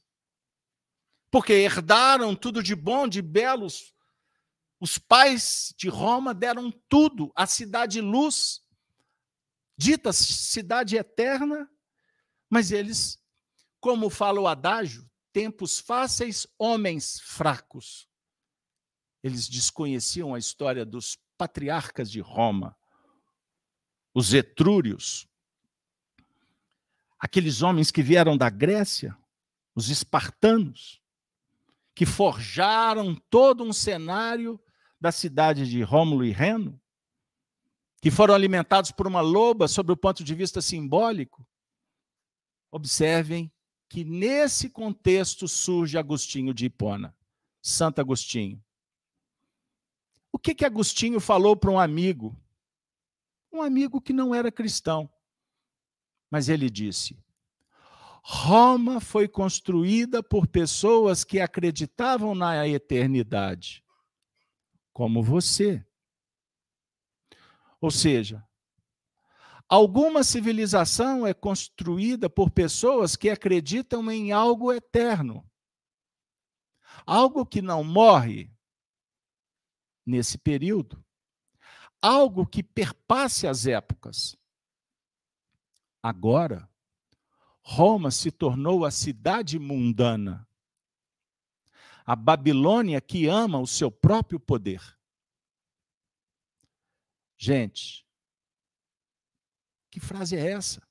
[1.31, 3.93] Porque herdaram tudo de bom, de belos.
[4.79, 8.61] Os pais de Roma deram tudo, a cidade luz,
[9.75, 11.69] dita cidade eterna,
[12.49, 13.19] mas eles,
[13.79, 18.07] como fala o adágio, tempos fáceis, homens fracos.
[19.23, 22.77] Eles desconheciam a história dos patriarcas de Roma
[24.17, 25.27] os etrúrios,
[27.19, 29.15] aqueles homens que vieram da Grécia,
[29.75, 30.99] os espartanos,
[31.93, 34.59] que forjaram todo um cenário
[34.99, 36.79] da cidade de Rômulo e Reno,
[38.01, 41.45] que foram alimentados por uma loba sob o ponto de vista simbólico.
[42.71, 43.51] Observem
[43.89, 47.15] que nesse contexto surge Agostinho de Hipona,
[47.61, 48.63] Santo Agostinho.
[50.31, 52.37] O que que Agostinho falou para um amigo
[53.57, 55.09] um amigo que não era cristão.
[56.29, 57.17] Mas ele disse:
[58.21, 63.83] Roma foi construída por pessoas que acreditavam na eternidade,
[64.97, 65.85] como você.
[67.79, 68.43] Ou seja,
[69.69, 75.47] alguma civilização é construída por pessoas que acreditam em algo eterno,
[77.05, 78.51] algo que não morre
[80.03, 81.05] nesse período
[82.01, 84.35] algo que perpasse as épocas.
[86.01, 86.69] Agora,
[87.61, 90.46] Roma se tornou a cidade mundana.
[92.07, 94.81] A Babilônia que ama o seu próprio poder.
[97.37, 98.07] Gente,
[99.91, 100.81] que frase é essa?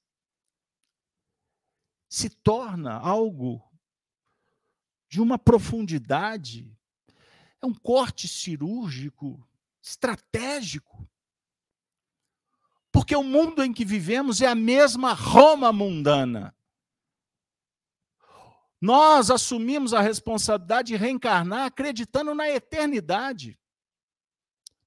[2.09, 3.63] Se torna algo
[5.09, 6.71] de uma profundidade,
[7.63, 9.49] é um corte cirúrgico
[9.83, 11.09] estratégico.
[12.91, 16.56] Porque o mundo em que vivemos é a mesma Roma mundana.
[18.87, 23.59] Nós assumimos a responsabilidade de reencarnar acreditando na eternidade.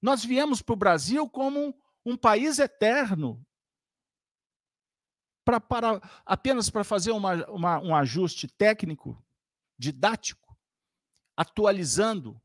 [0.02, 1.74] Nós viemos para o Brasil como um,
[2.06, 3.46] um país eterno.
[5.44, 5.62] Pra,
[6.26, 9.22] apenas para fazer uma, uma, um ajuste técnico,
[9.78, 10.58] didático,
[11.36, 12.42] atualizando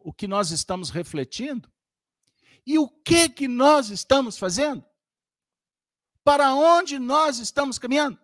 [0.00, 1.70] o que nós estamos refletindo,
[2.66, 4.82] e o que que nós estamos fazendo?
[6.22, 8.23] Para onde nós estamos caminhando?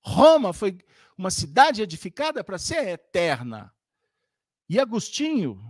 [0.00, 0.78] Roma foi
[1.16, 3.74] uma cidade edificada para ser eterna.
[4.68, 5.60] E Agostinho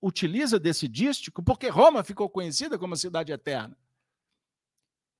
[0.00, 3.76] utiliza desse dístico porque Roma ficou conhecida como a cidade eterna.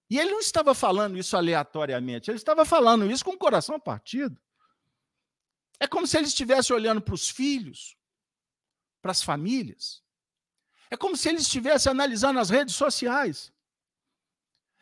[0.09, 4.41] E ele não estava falando isso aleatoriamente, ele estava falando isso com o coração partido.
[5.79, 7.97] É como se ele estivesse olhando para os filhos,
[9.01, 10.03] para as famílias.
[10.91, 13.53] É como se ele estivesse analisando as redes sociais.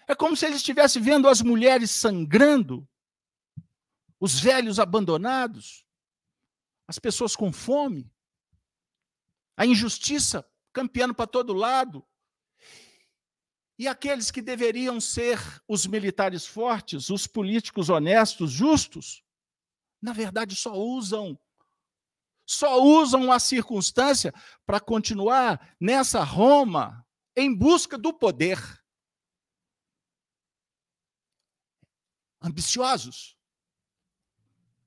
[0.09, 2.88] É como se ele estivesse vendo as mulheres sangrando,
[4.21, 5.85] os velhos abandonados,
[6.87, 8.11] as pessoas com fome,
[9.57, 12.07] a injustiça campeando para todo lado.
[13.79, 15.39] E aqueles que deveriam ser
[15.69, 19.23] os militares fortes, os políticos honestos, justos,
[20.01, 21.39] na verdade só usam
[22.51, 24.33] só usam a circunstância
[24.65, 27.07] para continuar nessa Roma
[27.37, 28.59] em busca do poder.
[32.41, 33.38] Ambiciosos,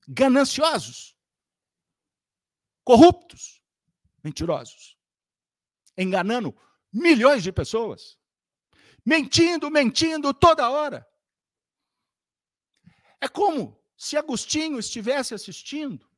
[0.08, 1.16] gananciosos,
[2.84, 3.62] corruptos,
[4.22, 4.98] mentirosos,
[5.96, 6.56] enganando
[6.92, 8.18] milhões de pessoas,
[9.04, 11.06] mentindo, mentindo toda hora.
[13.20, 16.10] É como se Agostinho estivesse assistindo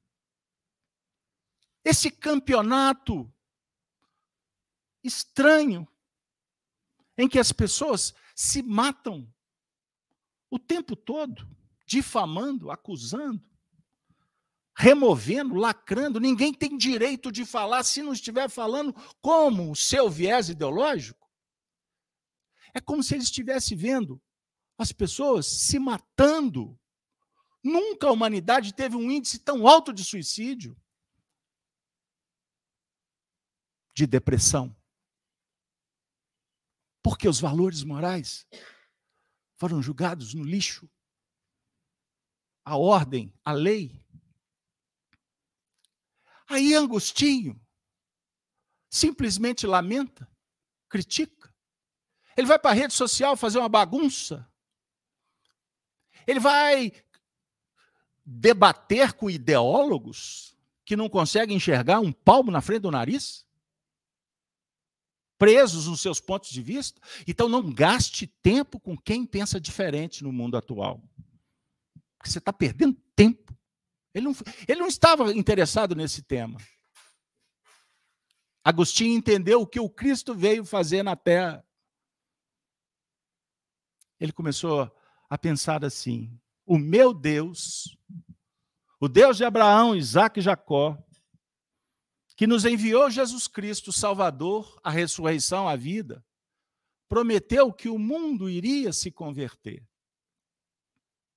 [1.84, 3.30] esse campeonato
[5.02, 5.86] estranho
[7.16, 9.32] em que as pessoas se matam
[10.50, 11.46] o tempo todo,
[11.86, 13.44] difamando, acusando,
[14.76, 16.20] removendo, lacrando.
[16.20, 21.30] Ninguém tem direito de falar se não estiver falando como o seu viés ideológico.
[22.74, 24.20] É como se ele estivesse vendo
[24.76, 26.78] as pessoas se matando.
[27.62, 30.76] Nunca a humanidade teve um índice tão alto de suicídio,
[33.94, 34.76] de depressão.
[37.02, 38.46] Porque os valores morais
[39.56, 40.90] foram julgados no lixo.
[42.64, 44.03] A ordem, a lei.
[46.48, 47.60] Aí Agostinho
[48.90, 50.30] simplesmente lamenta,
[50.88, 51.52] critica.
[52.36, 54.48] Ele vai para a rede social fazer uma bagunça.
[56.26, 56.92] Ele vai
[58.24, 63.46] debater com ideólogos que não conseguem enxergar um palmo na frente do nariz?
[65.38, 67.00] Presos nos seus pontos de vista?
[67.26, 71.02] Então não gaste tempo com quem pensa diferente no mundo atual.
[72.16, 73.56] Porque você está perdendo tempo.
[74.14, 74.36] Ele não,
[74.68, 76.58] ele não estava interessado nesse tema.
[78.62, 81.66] Agostinho entendeu o que o Cristo veio fazer na terra.
[84.18, 84.90] Ele começou
[85.28, 87.98] a pensar assim: o meu Deus,
[89.00, 90.96] o Deus de Abraão, Isaac e Jacó,
[92.36, 96.24] que nos enviou Jesus Cristo, Salvador, a ressurreição, a vida,
[97.08, 99.86] prometeu que o mundo iria se converter.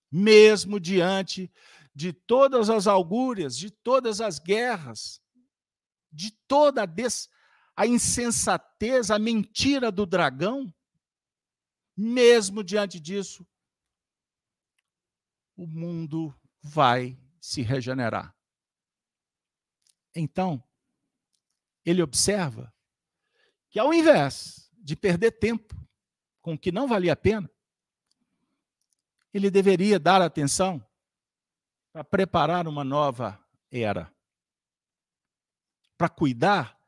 [0.10, 1.52] Mesmo diante
[1.98, 5.20] de todas as augúrias, de todas as guerras,
[6.12, 7.28] de toda a, des...
[7.76, 10.72] a insensatez, a mentira do dragão,
[11.98, 13.44] mesmo diante disso,
[15.56, 18.32] o mundo vai se regenerar.
[20.14, 20.64] Então,
[21.84, 22.72] ele observa
[23.72, 25.76] que ao invés de perder tempo
[26.44, 27.50] com o que não valia a pena,
[29.34, 30.87] ele deveria dar atenção
[31.98, 34.14] para preparar uma nova era,
[35.98, 36.80] para cuidar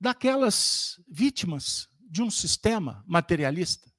[0.00, 3.92] daquelas vítimas de um sistema materialista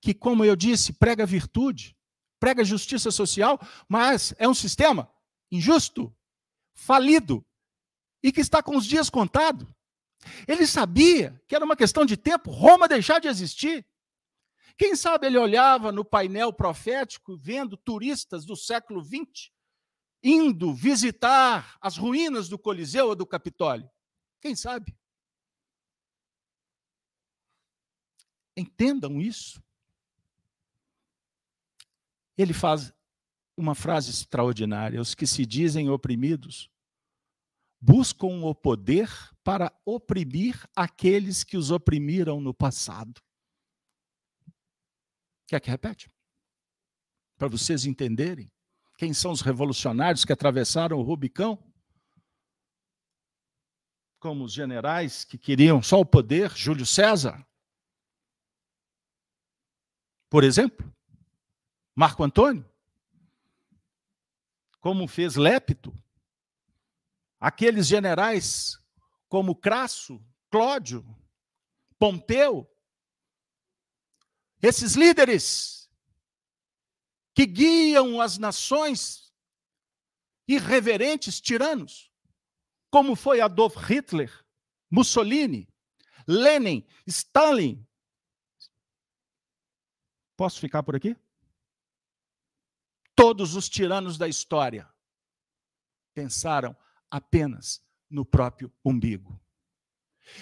[0.00, 1.96] que, como eu disse, prega virtude,
[2.40, 3.56] prega justiça social,
[3.88, 5.08] mas é um sistema
[5.48, 6.12] injusto,
[6.74, 7.46] falido
[8.20, 9.64] e que está com os dias contados.
[10.48, 13.86] Ele sabia que era uma questão de tempo Roma deixar de existir.
[14.76, 19.52] Quem sabe ele olhava no painel profético, vendo turistas do século XX
[20.22, 23.88] indo visitar as ruínas do Coliseu ou do Capitólio.
[24.40, 24.96] Quem sabe?
[28.56, 29.62] Entendam isso
[32.36, 32.92] ele faz
[33.56, 36.68] uma frase extraordinária: os que se dizem oprimidos
[37.80, 39.10] buscam o poder
[39.42, 43.20] para oprimir aqueles que os oprimiram no passado.
[45.46, 46.10] Quer que repete?
[47.36, 48.50] Para vocês entenderem
[48.96, 51.62] quem são os revolucionários que atravessaram o Rubicão?
[54.18, 57.46] Como os generais que queriam só o poder, Júlio César.
[60.30, 60.92] Por exemplo,
[61.94, 62.68] Marco Antônio,
[64.80, 65.96] como fez Lépito,
[67.38, 68.80] aqueles generais
[69.28, 70.20] como Crasso,
[70.50, 71.04] Clódio,
[71.98, 72.68] Pompeu,
[74.66, 75.90] esses líderes
[77.34, 79.30] que guiam as nações
[80.48, 82.10] irreverentes, tiranos,
[82.90, 84.32] como foi Adolf Hitler,
[84.90, 85.68] Mussolini,
[86.26, 87.86] Lenin, Stalin.
[90.36, 91.14] Posso ficar por aqui?
[93.14, 94.88] Todos os tiranos da história
[96.14, 96.74] pensaram
[97.10, 99.38] apenas no próprio umbigo.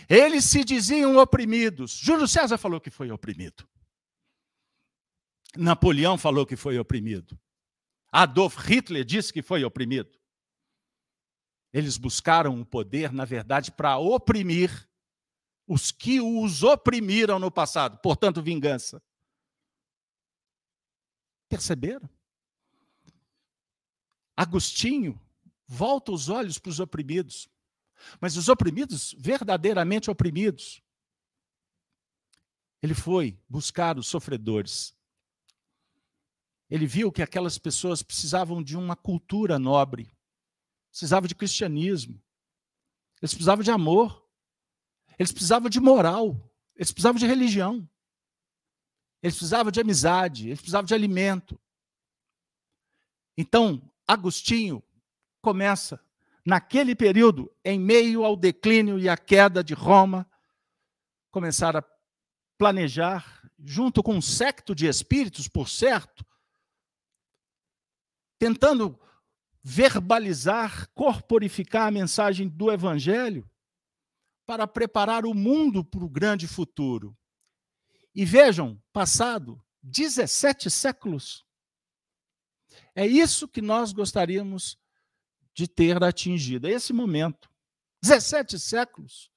[0.08, 1.92] Eles se diziam oprimidos.
[1.92, 3.68] Júlio César falou que foi oprimido.
[5.56, 7.38] Napoleão falou que foi oprimido.
[8.10, 10.18] Adolf Hitler disse que foi oprimido.
[11.72, 14.88] Eles buscaram o poder, na verdade, para oprimir
[15.66, 19.02] os que os oprimiram no passado, portanto, vingança.
[21.48, 22.08] Perceberam?
[24.36, 25.18] Agostinho
[25.66, 27.48] volta os olhos para os oprimidos,
[28.20, 30.82] mas os oprimidos, verdadeiramente oprimidos.
[32.82, 34.94] Ele foi buscar os sofredores.
[36.72, 40.10] Ele viu que aquelas pessoas precisavam de uma cultura nobre,
[40.90, 42.18] precisavam de cristianismo,
[43.20, 44.26] eles precisavam de amor,
[45.18, 47.86] eles precisavam de moral, eles precisavam de religião,
[49.22, 51.60] eles precisavam de amizade, eles precisavam de alimento.
[53.36, 54.82] Então, Agostinho
[55.42, 56.02] começa,
[56.42, 60.26] naquele período, em meio ao declínio e à queda de Roma,
[61.30, 61.84] começar a
[62.56, 66.24] planejar, junto com um secto de espíritos, por certo,
[68.42, 68.98] tentando
[69.62, 73.48] verbalizar, corporificar a mensagem do Evangelho
[74.44, 77.16] para preparar o mundo para o grande futuro.
[78.12, 81.46] E vejam, passado 17 séculos.
[82.96, 84.76] É isso que nós gostaríamos
[85.54, 87.48] de ter atingido, é esse momento.
[88.02, 89.30] 17 séculos.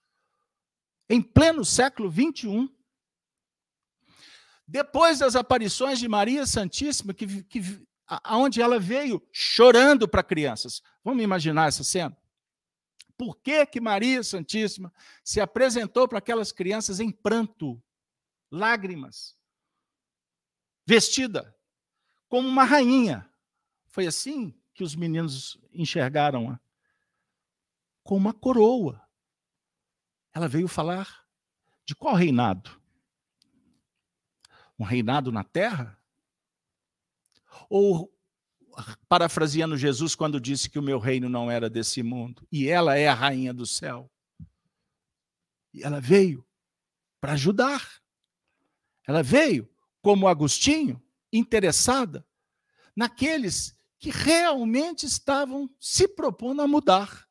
[1.08, 2.68] Em pleno século 21.
[4.68, 10.82] Depois das aparições de Maria Santíssima, que, que, aonde ela veio chorando para crianças.
[11.04, 12.16] Vamos imaginar essa cena?
[13.18, 14.94] Por que, que Maria Santíssima
[15.24, 17.82] se apresentou para aquelas crianças em pranto,
[18.52, 19.38] lágrimas,
[20.86, 21.56] vestida
[22.28, 23.30] como uma rainha?
[23.88, 26.60] Foi assim que os meninos enxergaram-a.
[28.04, 29.02] Com uma coroa.
[30.34, 31.26] Ela veio falar
[31.86, 32.70] de qual reinado?
[34.78, 35.98] Um reinado na terra?
[37.70, 38.12] Ou,
[39.08, 43.08] parafraseando Jesus quando disse que o meu reino não era desse mundo, e ela é
[43.08, 44.12] a rainha do céu.
[45.74, 46.46] E ela veio
[47.20, 48.02] para ajudar.
[49.08, 49.70] Ela veio,
[50.02, 51.02] como Agostinho,
[51.32, 52.26] interessada
[52.96, 57.28] naqueles que realmente estavam se propondo a mudar.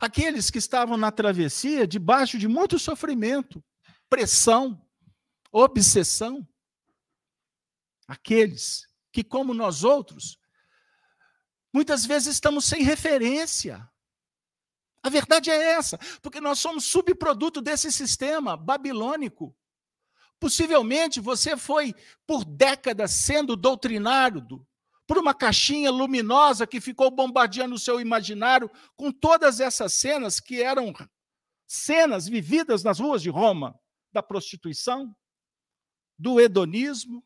[0.00, 3.62] Aqueles que estavam na travessia debaixo de muito sofrimento,
[4.08, 4.80] pressão,
[5.52, 6.46] obsessão
[8.10, 10.36] aqueles que, como nós outros,
[11.72, 13.88] muitas vezes estamos sem referência.
[15.00, 19.56] A verdade é essa, porque nós somos subproduto desse sistema babilônico.
[20.40, 21.94] Possivelmente você foi
[22.26, 24.66] por décadas sendo doutrinado
[25.06, 30.60] por uma caixinha luminosa que ficou bombardeando o seu imaginário com todas essas cenas que
[30.60, 30.92] eram
[31.64, 33.78] cenas vividas nas ruas de Roma,
[34.12, 35.14] da prostituição,
[36.18, 37.24] do hedonismo,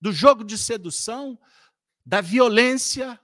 [0.00, 1.38] do jogo de sedução,
[2.04, 3.20] da violência,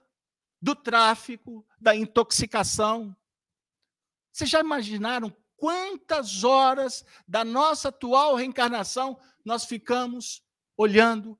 [0.61, 3.15] do tráfico, da intoxicação.
[4.31, 10.43] Vocês já imaginaram quantas horas da nossa atual reencarnação nós ficamos
[10.75, 11.39] olhando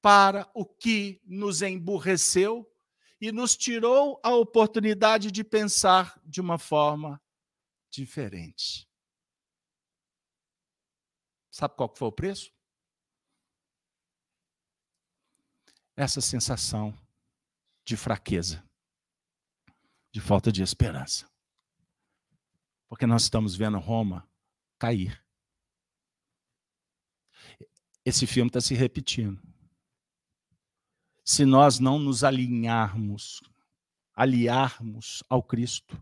[0.00, 2.66] para o que nos emburreceu
[3.20, 7.20] e nos tirou a oportunidade de pensar de uma forma
[7.90, 8.88] diferente?
[11.50, 12.57] Sabe qual foi o preço?
[15.98, 16.96] Essa sensação
[17.84, 18.64] de fraqueza,
[20.12, 21.28] de falta de esperança.
[22.88, 24.26] Porque nós estamos vendo Roma
[24.78, 25.20] cair.
[28.04, 29.42] Esse filme está se repetindo.
[31.24, 33.42] Se nós não nos alinharmos,
[34.14, 36.00] aliarmos ao Cristo,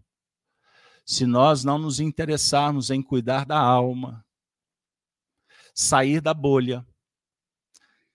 [1.06, 4.24] se nós não nos interessarmos em cuidar da alma,
[5.74, 6.86] sair da bolha,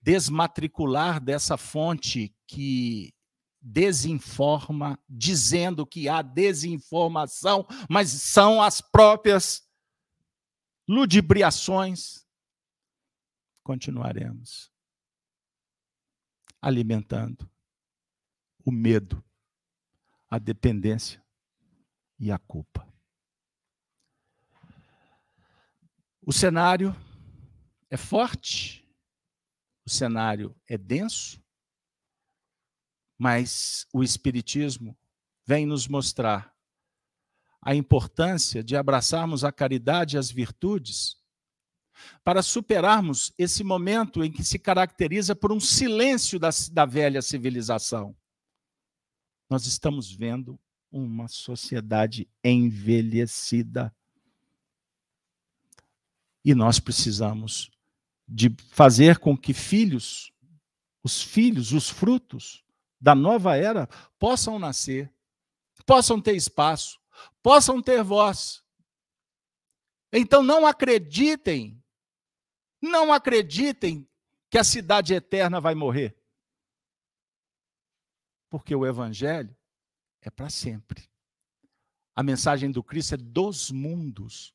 [0.02, 3.14] desmatricular dessa fonte que
[3.60, 9.62] desinforma, dizendo que há desinformação, mas são as próprias
[10.88, 12.26] ludibriações,
[13.62, 14.72] continuaremos
[16.60, 17.50] alimentando
[18.64, 19.22] o medo,
[20.30, 21.22] a dependência
[22.18, 22.88] e a culpa.
[26.24, 26.94] O cenário
[27.90, 28.81] é forte,
[29.84, 31.42] o cenário é denso,
[33.18, 34.96] mas o Espiritismo
[35.44, 36.52] vem nos mostrar
[37.60, 41.16] a importância de abraçarmos a caridade e as virtudes
[42.24, 48.16] para superarmos esse momento em que se caracteriza por um silêncio da, da velha civilização.
[49.48, 50.58] Nós estamos vendo
[50.90, 53.94] uma sociedade envelhecida.
[56.44, 57.70] E nós precisamos
[58.26, 60.32] de fazer com que filhos,
[61.02, 62.64] os filhos, os frutos
[63.00, 63.86] da nova era
[64.18, 65.12] possam nascer,
[65.84, 67.00] possam ter espaço,
[67.42, 68.62] possam ter voz.
[70.12, 71.82] Então não acreditem,
[72.80, 74.08] não acreditem
[74.50, 76.16] que a cidade eterna vai morrer.
[78.48, 79.56] Porque o evangelho
[80.20, 81.10] é para sempre.
[82.14, 84.54] A mensagem do Cristo é dos mundos.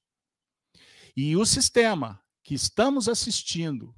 [1.15, 3.93] E o sistema que estamos assistindo,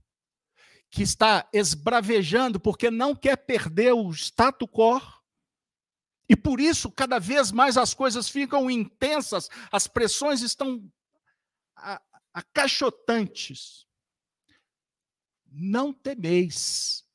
[0.89, 4.99] que está esbravejando porque não quer perder o status quo,
[6.27, 10.91] e por isso cada vez mais as coisas ficam intensas, as pressões estão
[12.33, 13.85] acaixotantes.
[15.45, 17.05] Não temeis,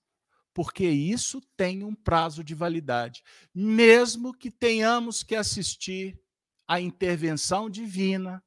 [0.52, 6.16] porque isso tem um prazo de validade, mesmo que tenhamos que assistir
[6.64, 8.40] à intervenção divina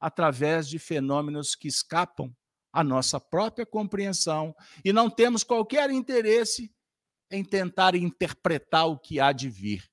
[0.00, 2.34] através de fenômenos que escapam
[2.72, 6.74] à nossa própria compreensão e não temos qualquer interesse
[7.30, 9.90] em tentar interpretar o que há de vir.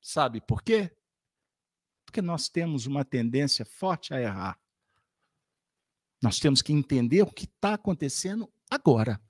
[0.00, 0.90] Sabe por quê?
[2.04, 4.58] Porque nós temos uma tendência forte a errar.
[6.22, 9.20] Nós temos que entender o que está acontecendo agora.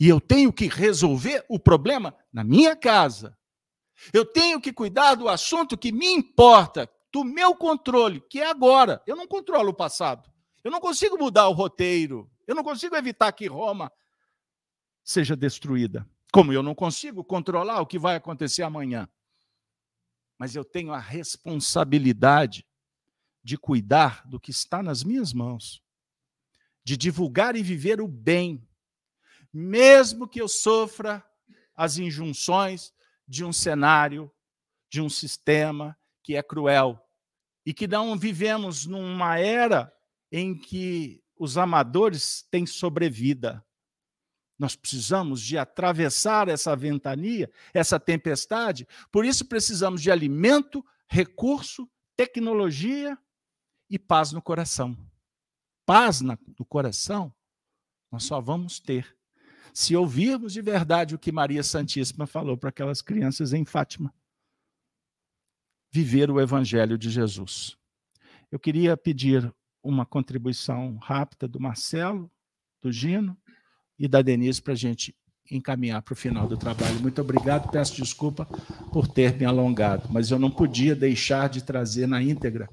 [0.00, 3.36] E eu tenho que resolver o problema na minha casa.
[4.12, 9.00] Eu tenho que cuidar do assunto que me importa, do meu controle, que é agora.
[9.06, 10.28] Eu não controlo o passado.
[10.64, 12.28] Eu não consigo mudar o roteiro.
[12.44, 13.92] Eu não consigo evitar que Roma
[15.04, 16.04] seja destruída.
[16.32, 19.08] Como eu não consigo controlar o que vai acontecer amanhã.
[20.36, 22.66] Mas eu tenho a responsabilidade
[23.44, 25.80] de cuidar do que está nas minhas mãos,
[26.82, 28.66] de divulgar e viver o bem,
[29.52, 31.24] mesmo que eu sofra
[31.76, 32.92] as injunções
[33.28, 34.28] de um cenário,
[34.90, 37.03] de um sistema que é cruel
[37.64, 39.92] e que não vivemos numa era
[40.30, 43.64] em que os amadores têm sobrevida.
[44.58, 53.18] Nós precisamos de atravessar essa ventania, essa tempestade, por isso precisamos de alimento, recurso, tecnologia
[53.90, 54.96] e paz no coração.
[55.84, 57.34] Paz no coração
[58.14, 59.16] nós só vamos ter
[59.72, 64.14] se ouvirmos de verdade o que Maria Santíssima falou para aquelas crianças em Fátima.
[65.94, 67.76] Viver o Evangelho de Jesus.
[68.50, 72.28] Eu queria pedir uma contribuição rápida do Marcelo,
[72.82, 73.38] do Gino
[73.96, 75.14] e da Denise para a gente
[75.48, 76.98] encaminhar para o final do trabalho.
[76.98, 78.44] Muito obrigado, peço desculpa
[78.92, 82.68] por ter me alongado, mas eu não podia deixar de trazer na íntegra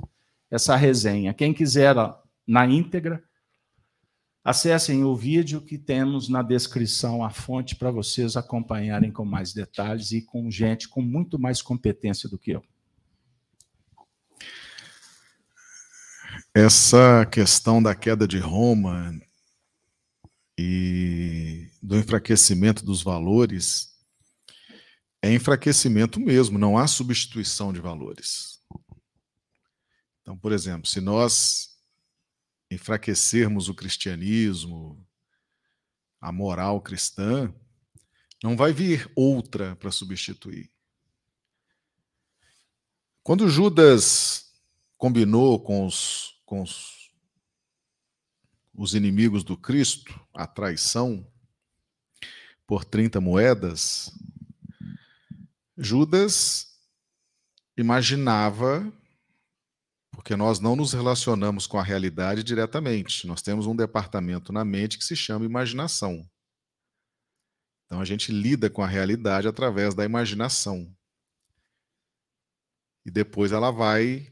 [0.50, 1.32] essa resenha.
[1.32, 1.96] Quem quiser
[2.48, 3.24] na íntegra,
[4.44, 10.12] acessem o vídeo que temos na descrição, a fonte, para vocês acompanharem com mais detalhes
[10.12, 12.64] e com gente com muito mais competência do que eu.
[16.54, 19.18] Essa questão da queda de Roma
[20.60, 23.98] e do enfraquecimento dos valores
[25.22, 28.60] é enfraquecimento mesmo, não há substituição de valores.
[30.22, 31.80] Então, por exemplo, se nós
[32.70, 35.08] enfraquecermos o cristianismo,
[36.20, 37.54] a moral cristã,
[38.44, 40.70] não vai vir outra para substituir.
[43.24, 44.52] Quando Judas
[44.98, 47.10] combinou com os com os,
[48.74, 51.26] os inimigos do Cristo, a traição,
[52.68, 54.12] por 30 moedas,
[55.78, 56.78] Judas
[57.78, 58.86] imaginava,
[60.12, 64.98] porque nós não nos relacionamos com a realidade diretamente, nós temos um departamento na mente
[64.98, 66.30] que se chama imaginação.
[67.86, 70.94] Então a gente lida com a realidade através da imaginação.
[73.06, 74.31] E depois ela vai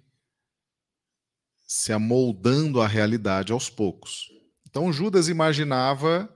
[1.70, 4.32] se amoldando à realidade aos poucos.
[4.68, 6.28] Então Judas imaginava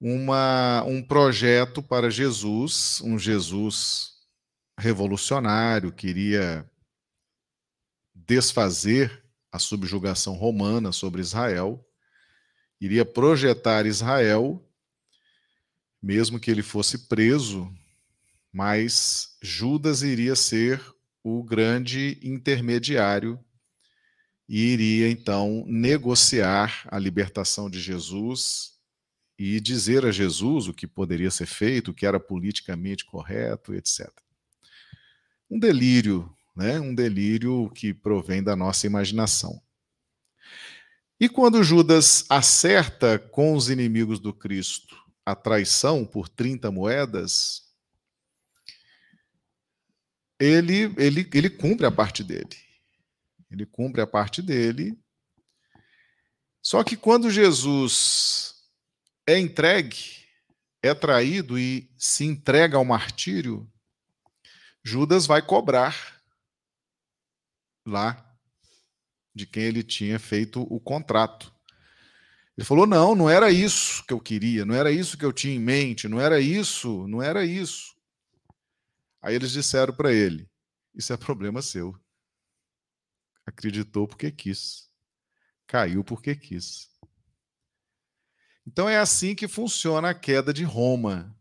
[0.00, 4.14] uma, um projeto para Jesus, um Jesus
[4.76, 6.68] revolucionário, queria
[8.12, 11.88] desfazer a subjugação romana sobre Israel,
[12.80, 14.68] iria projetar Israel,
[16.02, 17.72] mesmo que ele fosse preso,
[18.52, 20.84] mas Judas iria ser
[21.22, 23.38] o grande intermediário
[24.48, 28.72] e iria então negociar a libertação de Jesus
[29.38, 34.08] e dizer a Jesus o que poderia ser feito, o que era politicamente correto, etc.
[35.50, 36.78] Um delírio, né?
[36.78, 39.60] Um delírio que provém da nossa imaginação.
[41.18, 47.62] E quando Judas acerta com os inimigos do Cristo a traição por 30 moedas,
[50.38, 52.56] ele, ele, ele cumpre a parte dele.
[53.52, 54.98] Ele cumpre a parte dele.
[56.62, 58.54] Só que quando Jesus
[59.26, 60.26] é entregue,
[60.82, 63.70] é traído e se entrega ao martírio,
[64.82, 66.20] Judas vai cobrar
[67.86, 68.26] lá
[69.34, 71.52] de quem ele tinha feito o contrato.
[72.56, 75.54] Ele falou: não, não era isso que eu queria, não era isso que eu tinha
[75.54, 77.94] em mente, não era isso, não era isso.
[79.20, 80.48] Aí eles disseram para ele:
[80.94, 82.01] isso é problema seu
[83.46, 84.90] acreditou porque quis,
[85.66, 86.90] caiu porque quis.
[88.66, 91.36] Então é assim que funciona a queda de Roma.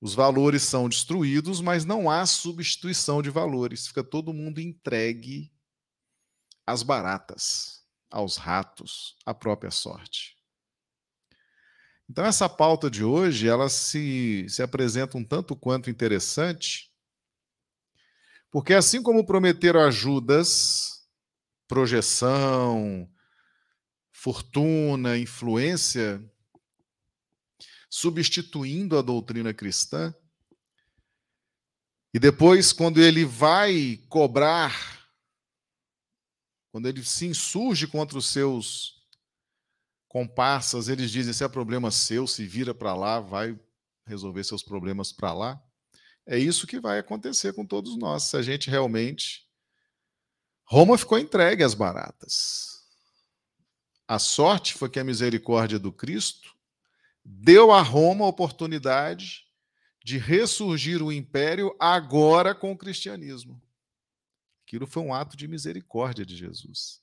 [0.00, 3.86] Os valores são destruídos, mas não há substituição de valores.
[3.86, 5.50] Fica todo mundo entregue
[6.66, 10.36] às baratas, aos ratos, à própria sorte.
[12.08, 16.92] Então essa pauta de hoje, ela se, se apresenta um tanto quanto interessante,
[18.56, 21.06] porque assim como prometeram a Judas,
[21.68, 23.06] projeção,
[24.10, 26.24] fortuna, influência,
[27.90, 30.14] substituindo a doutrina cristã.
[32.14, 35.06] E depois, quando ele vai cobrar,
[36.72, 39.06] quando ele se insurge contra os seus
[40.08, 43.54] comparsas, eles dizem: esse é problema seu, se vira para lá, vai
[44.06, 45.65] resolver seus problemas para lá.
[46.26, 49.46] É isso que vai acontecer com todos nós, se a gente realmente.
[50.64, 52.84] Roma ficou entregue às baratas.
[54.08, 56.56] A sorte foi que a misericórdia do Cristo
[57.24, 59.46] deu a Roma a oportunidade
[60.04, 63.62] de ressurgir o império agora com o cristianismo.
[64.64, 67.00] Aquilo foi um ato de misericórdia de Jesus.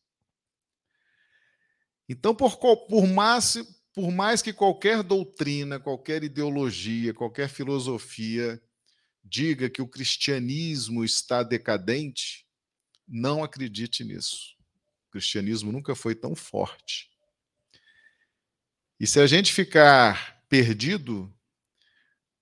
[2.08, 3.58] Então, por, por, mais,
[3.94, 8.62] por mais que qualquer doutrina, qualquer ideologia, qualquer filosofia
[9.24, 12.46] diga que o cristianismo está decadente,
[13.08, 14.56] não acredite nisso.
[15.08, 17.10] O cristianismo nunca foi tão forte.
[19.00, 21.34] E se a gente ficar perdido,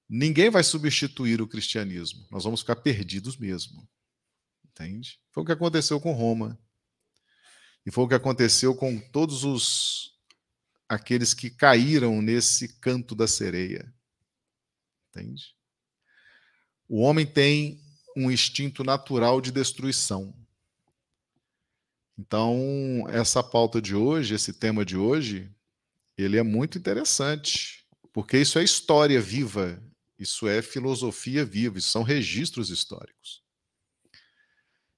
[0.10, 2.28] ninguém vai substituir o cristianismo.
[2.30, 3.88] Nós vamos ficar perdidos mesmo.
[4.66, 5.20] Entende?
[5.32, 6.60] Foi o que aconteceu com Roma.
[7.86, 10.12] E foi o que aconteceu com todos os
[10.88, 13.94] aqueles que caíram nesse canto da sereia.
[15.10, 15.56] Entende?
[16.94, 17.80] O homem tem
[18.18, 20.36] um instinto natural de destruição.
[22.20, 25.50] Então, essa pauta de hoje, esse tema de hoje,
[26.18, 29.82] ele é muito interessante, porque isso é história viva,
[30.20, 33.42] isso é filosofia viva, isso são registros históricos.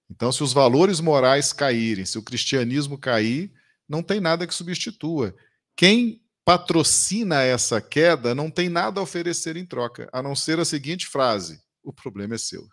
[0.10, 3.54] Então, se os valores morais caírem, se o cristianismo cair,
[3.88, 5.36] não tem nada que substitua.
[5.76, 10.66] Quem patrocina essa queda não tem nada a oferecer em troca, a não ser a
[10.66, 12.68] seguinte frase: o problema é seu,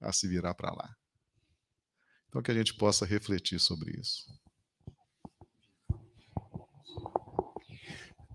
[0.00, 0.96] a se virar para lá.
[2.28, 4.24] Então, que a gente possa refletir sobre isso.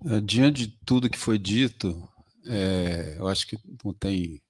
[0.05, 2.07] É, diante de tudo que foi dito,
[2.45, 4.41] é, eu acho que não tem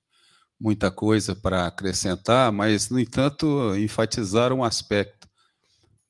[0.60, 5.30] muita coisa para acrescentar, mas, no entanto, enfatizar um aspecto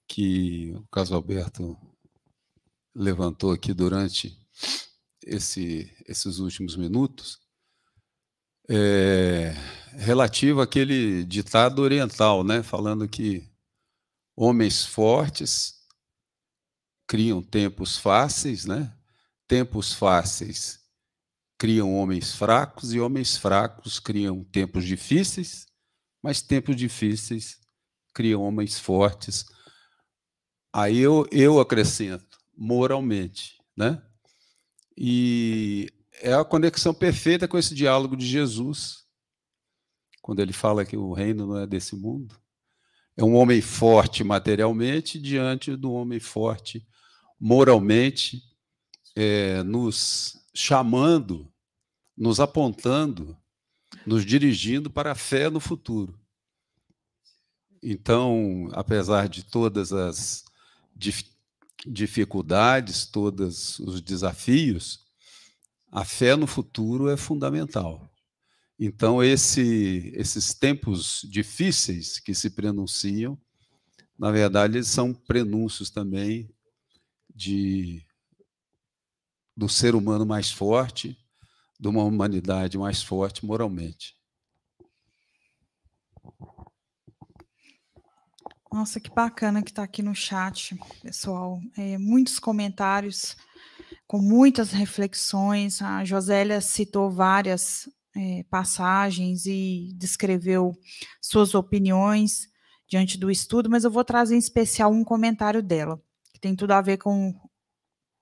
[0.07, 1.77] que o caso Alberto
[2.95, 4.37] levantou aqui durante
[5.25, 7.39] esse, esses últimos minutos,
[8.69, 9.53] é,
[9.93, 13.49] relativo àquele ditado oriental, né, falando que
[14.35, 15.75] homens fortes
[17.07, 18.93] criam tempos fáceis, né?
[19.47, 20.79] Tempos fáceis
[21.57, 25.67] criam homens fracos e homens fracos criam tempos difíceis,
[26.21, 27.59] mas tempos difíceis
[28.13, 29.45] criam homens fortes.
[30.73, 34.01] Aí eu, eu acrescento, moralmente, né?
[34.97, 35.89] E
[36.21, 39.05] é a conexão perfeita com esse diálogo de Jesus,
[40.21, 42.35] quando ele fala que o reino não é desse mundo.
[43.17, 46.85] É um homem forte materialmente diante do homem forte
[47.39, 48.41] moralmente,
[49.15, 51.51] é, nos chamando,
[52.17, 53.37] nos apontando,
[54.05, 56.19] nos dirigindo para a fé no futuro.
[57.83, 60.43] Então, apesar de todas as
[61.85, 65.04] dificuldades, todos os desafios,
[65.95, 68.05] a fé no futuro é fundamental.
[68.77, 73.39] Então, esse, esses tempos difíceis que se prenunciam,
[74.19, 76.53] na verdade, eles são prenúncios também
[77.33, 78.05] de
[79.55, 81.17] do ser humano mais forte,
[81.79, 84.17] de uma humanidade mais forte moralmente.
[88.69, 91.61] Nossa, que bacana que está aqui no chat, pessoal.
[91.77, 93.37] É, muitos comentários
[94.07, 95.81] com muitas reflexões.
[95.81, 100.73] A Josélia citou várias é, passagens e descreveu
[101.21, 102.47] suas opiniões
[102.87, 106.01] diante do estudo, mas eu vou trazer em especial um comentário dela,
[106.33, 107.33] que tem tudo a ver com.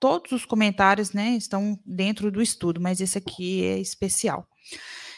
[0.00, 4.46] Todos os comentários né, estão dentro do estudo, mas esse aqui é especial.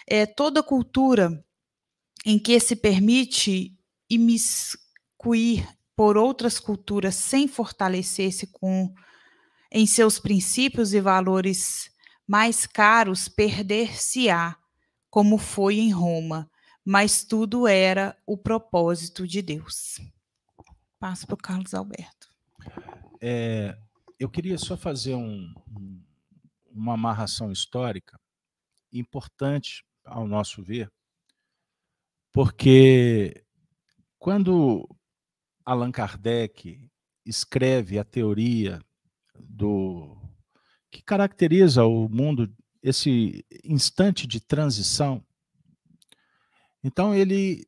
[0.06, 1.44] É, toda cultura
[2.24, 3.76] em que se permite
[4.08, 8.94] imiscuir por outras culturas sem fortalecer-se com
[9.70, 11.90] em seus princípios e valores
[12.26, 14.56] mais caros perder-se-á,
[15.08, 16.50] como foi em Roma,
[16.84, 20.00] mas tudo era o propósito de Deus.
[20.98, 22.28] Passo para o Carlos Alberto.
[23.20, 23.76] É,
[24.18, 25.54] eu queria só fazer um,
[26.70, 28.20] uma amarração histórica
[28.92, 30.88] importante, ao nosso ver,
[32.32, 33.44] porque
[34.18, 34.88] quando
[35.64, 36.88] Allan Kardec
[37.24, 38.80] escreve a teoria
[39.40, 40.16] do
[40.90, 45.24] que caracteriza o mundo, esse instante de transição.
[46.82, 47.66] Então, ele,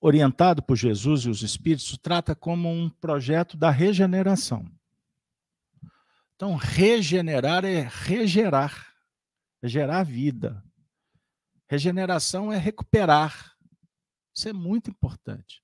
[0.00, 4.70] orientado por Jesus e os Espíritos, trata como um projeto da regeneração.
[6.36, 8.94] Então, regenerar é regerar,
[9.60, 10.62] é gerar vida.
[11.66, 13.56] Regeneração é recuperar.
[14.32, 15.62] Isso é muito importante.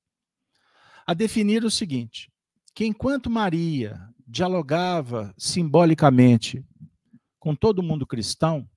[1.06, 2.32] A definir o seguinte:
[2.74, 6.64] que enquanto Maria dialogava simbolicamente
[7.38, 8.68] com todo mundo cristão,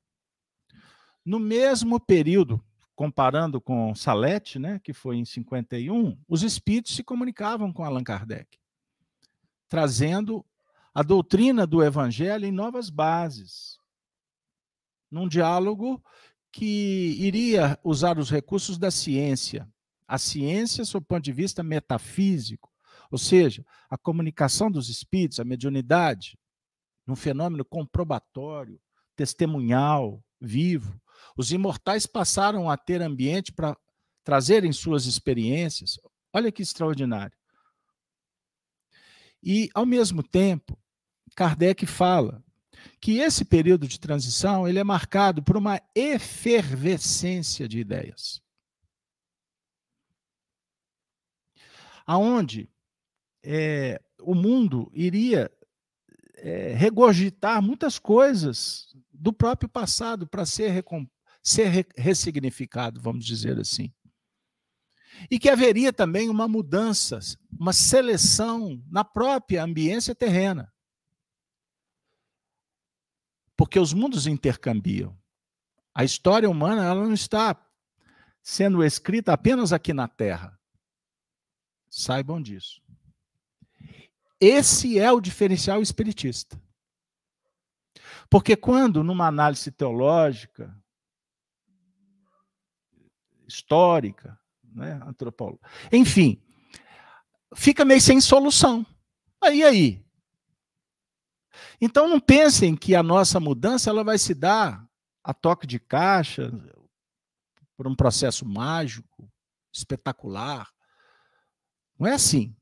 [1.25, 2.63] no mesmo período,
[2.95, 8.57] comparando com Salete, né, que foi em 51, os espíritos se comunicavam com Allan Kardec,
[9.69, 10.45] trazendo
[10.93, 13.77] a doutrina do evangelho em novas bases,
[15.11, 16.03] num diálogo
[16.51, 19.69] que iria usar os recursos da ciência,
[20.07, 22.71] a ciência sob o ponto de vista metafísico,
[23.11, 26.37] ou seja, a comunicação dos espíritos, a mediunidade,
[27.05, 28.79] num fenômeno comprobatório,
[29.15, 30.99] testemunhal, vivo.
[31.35, 33.75] Os imortais passaram a ter ambiente para
[34.23, 35.99] trazerem suas experiências.
[36.33, 37.35] Olha que extraordinário.
[39.41, 40.77] E, ao mesmo tempo,
[41.35, 42.43] Kardec fala
[42.99, 48.41] que esse período de transição ele é marcado por uma efervescência de ideias.
[52.05, 52.69] Aonde
[53.49, 55.49] é, o mundo iria
[56.35, 60.83] é, regurgitar muitas coisas do próprio passado para ser,
[61.41, 63.93] ser re ressignificado, vamos dizer assim.
[65.31, 67.19] E que haveria também uma mudança,
[67.57, 70.71] uma seleção na própria ambiência terrena.
[73.55, 75.17] Porque os mundos intercambiam.
[75.95, 77.55] A história humana ela não está
[78.43, 80.59] sendo escrita apenas aqui na Terra.
[81.89, 82.85] Saibam disso.
[84.39, 86.61] Esse é o diferencial espiritista.
[88.29, 90.75] Porque quando, numa análise teológica,
[93.47, 95.61] histórica, né, antropóloga,
[95.91, 96.41] enfim,
[97.55, 98.85] fica meio sem solução.
[99.41, 100.05] Aí, aí.
[101.79, 104.87] Então não pensem que a nossa mudança ela vai se dar
[105.23, 106.51] a toque de caixa,
[107.77, 109.31] por um processo mágico,
[109.71, 110.67] espetacular.
[111.97, 112.55] Não é assim.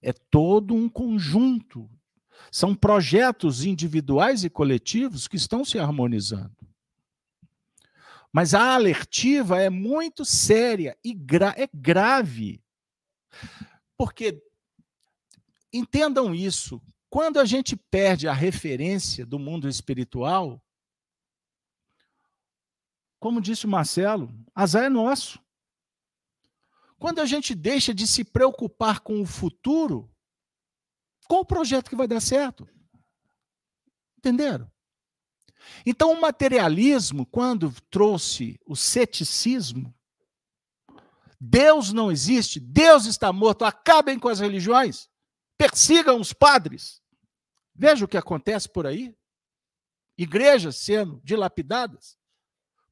[0.00, 1.88] É todo um conjunto.
[2.50, 6.56] São projetos individuais e coletivos que estão se harmonizando.
[8.32, 12.62] Mas a alertiva é muito séria e gra é grave.
[13.96, 14.40] Porque,
[15.72, 16.80] entendam isso,
[17.10, 20.62] quando a gente perde a referência do mundo espiritual,
[23.18, 25.40] como disse o Marcelo, azar é nosso.
[26.98, 30.10] Quando a gente deixa de se preocupar com o futuro,
[31.28, 32.68] qual o projeto que vai dar certo?
[34.18, 34.70] Entenderam?
[35.86, 39.94] Então, o materialismo, quando trouxe o ceticismo,
[41.40, 45.08] Deus não existe, Deus está morto, acabem com as religiões,
[45.56, 47.00] persigam os padres.
[47.74, 49.16] Veja o que acontece por aí.
[50.16, 52.18] Igrejas sendo dilapidadas.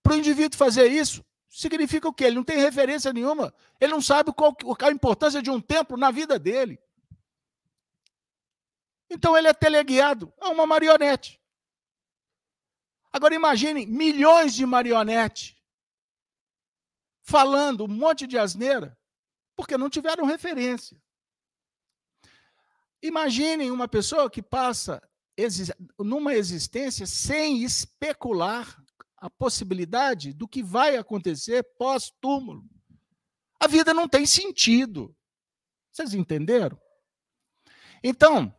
[0.00, 1.24] Para o indivíduo fazer isso,
[1.56, 2.24] significa o quê?
[2.24, 3.52] Ele não tem referência nenhuma.
[3.80, 6.78] Ele não sabe qual, a importância de um templo na vida dele.
[9.08, 11.40] Então ele é teleguiado a uma marionete.
[13.10, 15.56] Agora imaginem milhões de marionetes
[17.22, 18.98] falando um monte de asneira
[19.56, 21.00] porque não tiveram referência.
[23.00, 25.00] Imaginem uma pessoa que passa
[25.98, 28.84] numa existência sem especular
[29.16, 32.64] a possibilidade do que vai acontecer pós-túmulo.
[33.58, 35.14] A vida não tem sentido.
[35.90, 36.78] Vocês entenderam?
[38.02, 38.54] Então,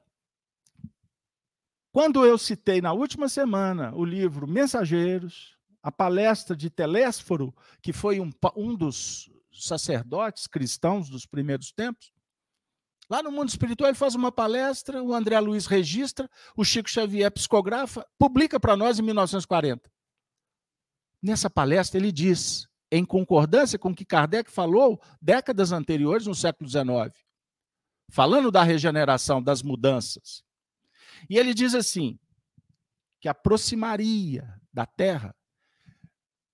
[1.92, 8.20] quando eu citei na última semana o livro Mensageiros, a palestra de Telésforo, que foi
[8.20, 12.12] um, um dos sacerdotes cristãos dos primeiros tempos,
[13.10, 17.32] lá no mundo espiritual ele faz uma palestra, o André Luiz registra, o Chico Xavier
[17.32, 19.90] psicografa, publica para nós em 1940.
[21.22, 26.70] Nessa palestra, ele diz, em concordância com o que Kardec falou décadas anteriores, no século
[26.70, 27.14] XIX,
[28.10, 30.44] falando da regeneração, das mudanças.
[31.30, 32.20] E ele diz assim:
[33.20, 35.36] que aproximaria da Terra,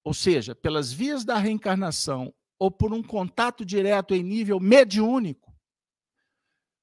[0.03, 5.53] ou seja, pelas vias da reencarnação ou por um contato direto em nível mediúnico,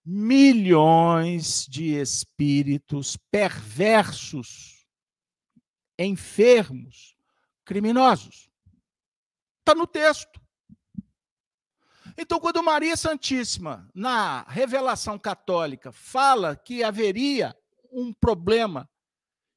[0.05, 4.87] milhões de espíritos perversos,
[5.99, 7.17] enfermos,
[7.71, 8.51] criminosos.
[9.61, 10.41] Está no texto.
[12.19, 17.57] Então, quando Maria Santíssima, na revelação católica, fala que haveria
[17.93, 18.91] um problema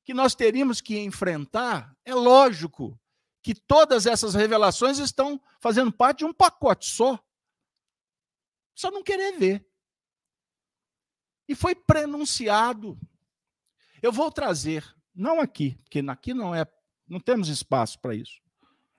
[0.04, 3.02] que nós teríamos que enfrentar, é lógico
[3.42, 7.20] que todas essas revelações estão fazendo parte de um pacote só.
[8.76, 9.68] Só não querer ver.
[11.48, 12.96] E foi prenunciado.
[14.04, 14.86] Eu vou trazer,
[15.16, 16.64] não aqui, porque aqui não é,
[17.08, 18.42] não temos espaço para isso.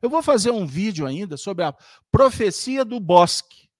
[0.00, 1.72] Eu vou fazer um vídeo ainda sobre a
[2.10, 3.70] profecia do bosque.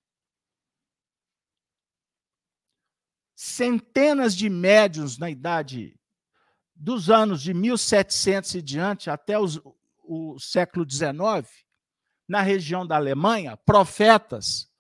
[3.35, 6.01] Centenas de médiuns na idade
[6.75, 9.61] dos anos de 1700 e diante até os,
[10.03, 11.47] o século XIX,
[12.27, 14.73] na região da Alemanha, profetas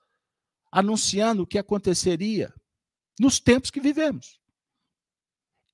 [0.72, 2.52] anunciando o que aconteceria
[3.20, 4.40] nos tempos que vivemos.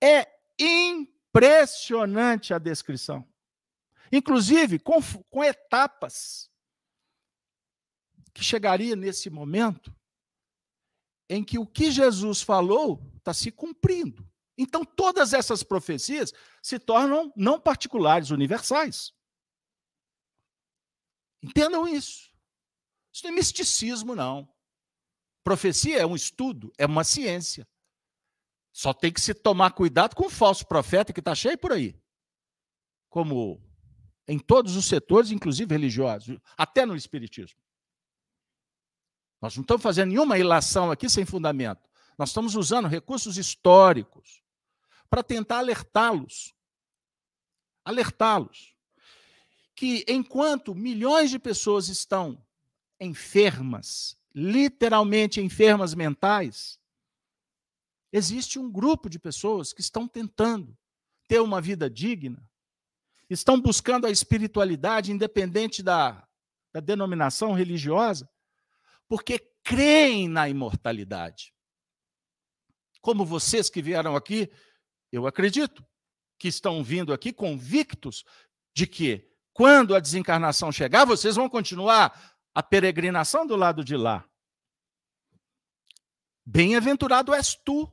[0.03, 0.27] É
[0.59, 3.30] impressionante a descrição.
[4.13, 5.01] Inclusive com,
[5.31, 6.51] com etapas
[8.33, 9.95] que chegaria nesse momento
[11.29, 14.29] em que o que Jesus falou está se cumprindo.
[14.59, 16.33] Então, todas essas profecias
[16.63, 19.15] se tornam não particulares, universais.
[21.43, 22.31] Entendam isso.
[23.13, 24.53] Isso não é misticismo, não.
[25.43, 27.67] Profecia é um estudo, é uma ciência.
[28.73, 31.99] Só tem que se tomar cuidado com o falso profeta que está cheio por aí.
[33.09, 33.61] Como
[34.31, 37.59] em todos os setores, inclusive religiosos, até no Espiritismo.
[39.43, 41.91] Nós não estamos fazendo nenhuma ilação aqui sem fundamento.
[42.17, 44.41] Nós estamos usando recursos históricos
[45.09, 46.55] para tentar alertá-los.
[47.85, 48.77] Alertá-los.
[49.75, 52.41] Que enquanto milhões de pessoas estão
[53.01, 56.79] enfermas, literalmente enfermas mentais,
[58.13, 60.79] existe um grupo de pessoas que estão tentando
[61.27, 62.49] ter uma vida digna,
[63.31, 66.27] estão buscando a espiritualidade independente da,
[66.75, 68.29] da denominação religiosa,
[69.09, 71.55] porque creem na imortalidade.
[73.01, 74.51] Como vocês que vieram aqui,
[75.13, 75.87] eu acredito
[76.39, 78.25] que estão vindo aqui convictos
[78.75, 84.29] de que quando a desencarnação chegar, vocês vão continuar a peregrinação do lado de lá.
[86.45, 87.91] Bem-aventurado és tu,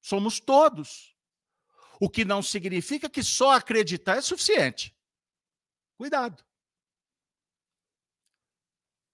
[0.00, 1.15] somos todos.
[2.00, 4.94] O que não significa que só acreditar é suficiente.
[5.96, 6.44] Cuidado.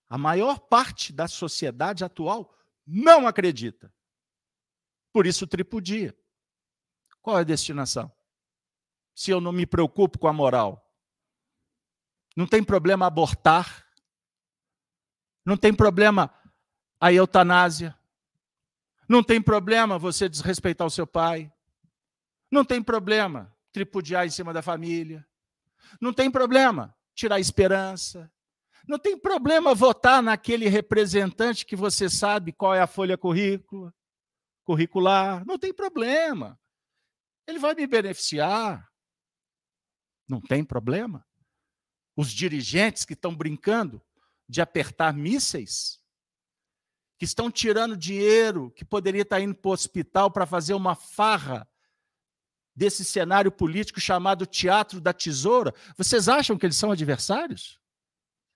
[0.08, 2.54] A maior parte da sociedade atual
[2.86, 3.92] não acredita.
[5.12, 6.16] Por isso tripudia.
[7.20, 8.12] Qual é a destinação?
[9.14, 10.92] Se eu não me preocupo com a moral.
[12.36, 13.86] Não tem problema abortar.
[15.44, 16.34] Não tem problema
[17.00, 17.96] a eutanásia.
[19.08, 21.52] Não tem problema você desrespeitar o seu pai.
[22.52, 25.26] Não tem problema tripudiar em cima da família.
[25.98, 28.30] Não tem problema tirar esperança.
[28.86, 33.94] Não tem problema votar naquele representante que você sabe qual é a folha currícula,
[34.64, 35.46] curricular.
[35.46, 36.60] Não tem problema.
[37.46, 38.86] Ele vai me beneficiar.
[40.28, 41.26] Não tem problema.
[42.14, 44.02] Os dirigentes que estão brincando
[44.46, 45.98] de apertar mísseis,
[47.18, 51.66] que estão tirando dinheiro que poderia estar indo para o hospital para fazer uma farra
[52.74, 57.78] desse cenário político chamado teatro da tesoura, vocês acham que eles são adversários?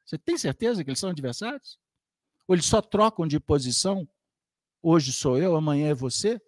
[0.04, 1.78] Você tem certeza que eles são adversários?
[2.46, 4.08] Ou eles só trocam de posição?
[4.82, 6.40] Hoje sou eu, amanhã é você?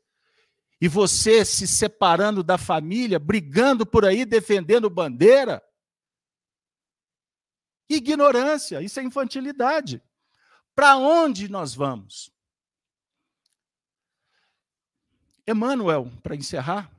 [0.81, 5.63] E você se separando da família, brigando por aí, defendendo bandeira?
[7.89, 10.01] Ignorância, isso é infantilidade.
[10.75, 12.31] Para onde nós vamos?
[15.47, 16.93] Emmanuel, para encerrar,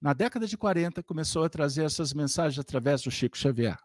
[0.00, 3.78] na década de 40 começou a trazer essas mensagens através do Chico Xavier.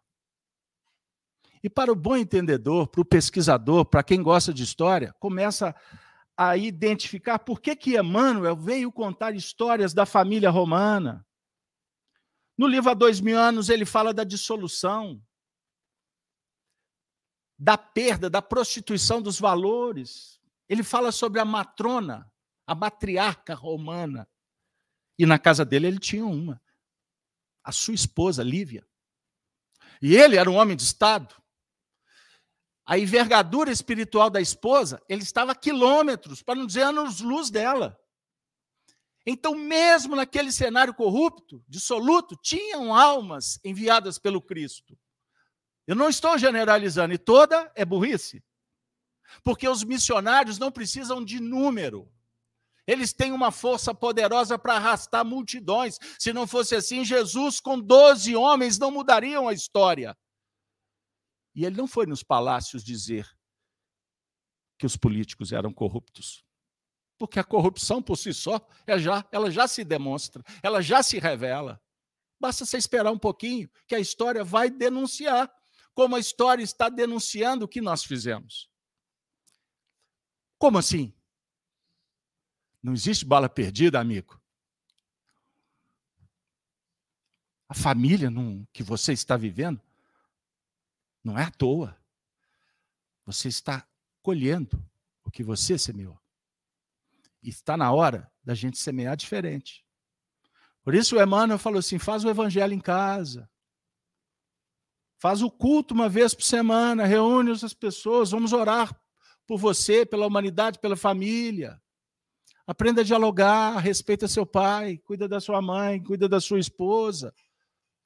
[1.62, 5.76] E para o bom entendedor, para o pesquisador, para quem gosta de história, começa
[6.38, 11.26] a identificar por que, que Emmanuel veio contar histórias da família romana.
[12.58, 15.22] No livro Há Dois Mil Anos, ele fala da dissolução,
[17.58, 20.40] da perda, da prostituição dos valores.
[20.70, 22.32] Ele fala sobre a matrona,
[22.68, 24.28] a matriarca romana.
[25.18, 26.62] E na casa dele ele tinha uma,
[27.64, 28.86] a sua esposa, Lívia.
[30.02, 31.36] E ele era um homem de Estado
[32.86, 38.00] a envergadura espiritual da esposa, ele estava a quilômetros, para não dizer anos-luz dela.
[39.26, 44.96] Então, mesmo naquele cenário corrupto, dissoluto, tinham almas enviadas pelo Cristo.
[45.88, 48.44] Eu não estou generalizando, e toda é burrice.
[49.44, 52.08] Porque os missionários não precisam de número.
[52.88, 55.98] Eles têm uma força poderosa para arrastar multidões.
[56.20, 60.16] Se não fosse assim, Jesus com 12 homens não mudariam a história.
[61.56, 63.28] E ele não foi nos palácios dizer
[64.78, 66.44] que os políticos eram corruptos.
[67.18, 71.18] Porque a corrupção por si só, é já, ela já se demonstra, ela já se
[71.18, 71.82] revela.
[72.40, 75.50] Basta você esperar um pouquinho que a história vai denunciar,
[75.94, 78.70] como a história está denunciando o que nós fizemos.
[80.58, 81.14] Como assim?
[82.86, 84.40] Não existe bala perdida, amigo.
[87.68, 89.82] A família num, que você está vivendo
[91.24, 91.98] não é à toa.
[93.26, 93.88] Você está
[94.22, 94.80] colhendo
[95.24, 96.16] o que você semeou.
[97.42, 99.84] E está na hora da gente semear diferente.
[100.84, 103.50] Por isso o Emmanuel falou assim: faz o evangelho em casa.
[105.18, 108.96] Faz o culto uma vez por semana, reúne as pessoas, vamos orar
[109.48, 111.82] por você, pela humanidade, pela família.
[112.68, 117.34] Aprenda a dialogar, respeita seu pai, cuida da sua mãe, cuida da sua esposa.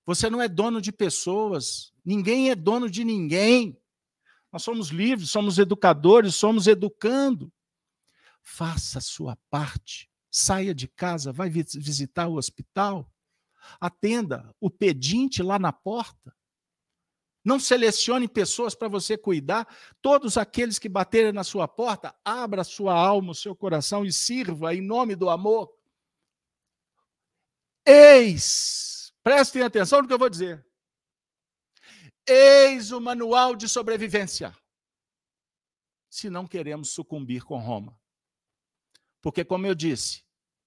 [0.06, 3.80] Você não é dono de pessoas, ninguém é dono de ninguém.
[4.52, 7.52] Nós somos livres, somos educadores, somos educando.
[8.41, 10.10] Faça a sua parte.
[10.31, 13.10] Saia de casa, vai visitar o hospital.
[13.80, 16.36] Atenda o pedinte lá na porta.
[17.44, 19.68] Não selecione pessoas para você cuidar.
[20.02, 24.74] Todos aqueles que baterem na sua porta, abra sua alma, o seu coração e sirva
[24.74, 25.74] em nome do amor.
[27.86, 30.66] Eis, prestem atenção no que eu vou dizer.
[32.28, 34.56] Eis o manual de sobrevivência.
[36.10, 37.99] Se não queremos sucumbir com Roma.
[39.22, 40.24] Porque, como eu disse,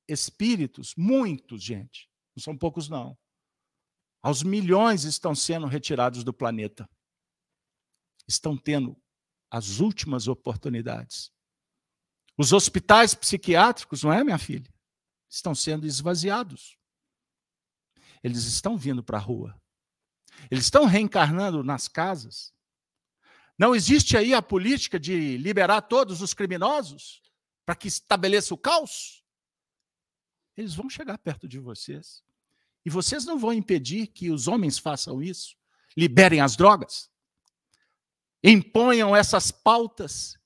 [0.08, 3.16] espíritos, muitos, gente, não são poucos, não.
[4.22, 6.88] Aos milhões estão sendo retirados do planeta.
[8.26, 8.96] Estão tendo
[9.50, 11.32] as últimas oportunidades.
[12.38, 14.72] Os hospitais psiquiátricos, não é, minha filha?
[15.28, 16.78] Estão sendo esvaziados.
[18.22, 19.60] Eles estão vindo para a rua.
[20.50, 22.54] Eles estão reencarnando nas casas.
[23.58, 27.20] Não existe aí a política de liberar todos os criminosos
[27.64, 29.22] para que estabeleça o caos?
[30.56, 32.22] Eles vão chegar perto de vocês.
[32.84, 35.56] E vocês não vão impedir que os homens façam isso,
[35.96, 37.10] liberem as drogas,
[38.42, 40.36] imponham essas pautas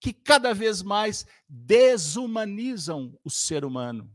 [0.00, 4.14] que cada vez mais desumanizam o ser humano.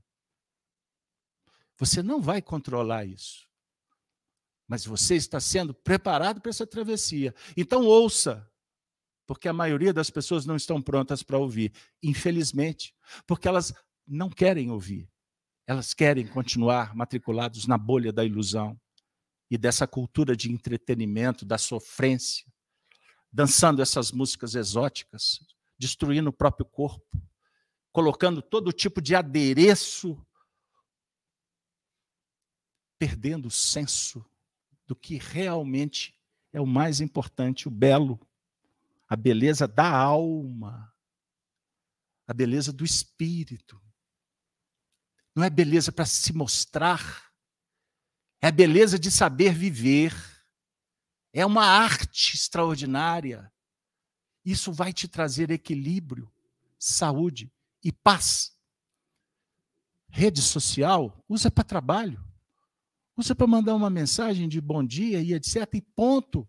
[1.77, 3.47] Você não vai controlar isso.
[4.67, 7.33] Mas você está sendo preparado para essa travessia.
[7.57, 8.47] Então ouça,
[9.25, 11.73] porque a maioria das pessoas não estão prontas para ouvir,
[12.03, 12.93] infelizmente,
[13.25, 13.73] porque elas
[14.05, 15.09] não querem ouvir.
[15.69, 18.75] Elas querem continuar matriculados na bolha da ilusão
[19.51, 22.51] e dessa cultura de entretenimento, da sofrência,
[23.31, 25.39] dançando essas músicas exóticas,
[25.77, 27.21] destruindo o próprio corpo,
[27.91, 30.19] colocando todo tipo de adereço,
[32.97, 34.25] perdendo o senso
[34.87, 36.19] do que realmente
[36.51, 38.19] é o mais importante, o belo,
[39.07, 40.91] a beleza da alma,
[42.25, 43.79] a beleza do espírito.
[45.39, 47.31] Não é beleza para se mostrar,
[48.41, 50.13] é a beleza de saber viver.
[51.31, 53.49] É uma arte extraordinária.
[54.43, 56.29] Isso vai te trazer equilíbrio,
[56.77, 57.49] saúde
[57.81, 58.53] e paz.
[60.09, 62.21] Rede social, usa para trabalho.
[63.15, 65.73] Usa para mandar uma mensagem de bom dia e etc.
[65.73, 66.45] E ponto.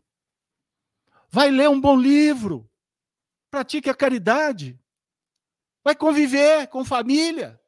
[1.29, 2.69] Vai ler um bom livro.
[3.53, 4.77] Pratique a caridade.
[5.85, 7.60] Vai conviver com família.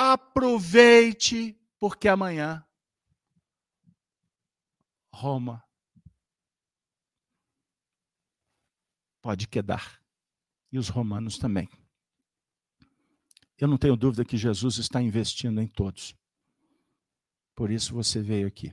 [0.00, 2.64] Aproveite, porque amanhã
[5.12, 5.64] Roma
[9.20, 10.00] pode quedar.
[10.70, 11.68] E os romanos também.
[13.58, 16.14] Eu não tenho dúvida que Jesus está investindo em todos.
[17.56, 18.70] Por isso você veio aqui.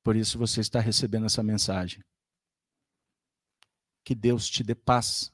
[0.00, 2.04] Por isso você está recebendo essa mensagem.
[4.04, 5.32] Que Deus te dê paz,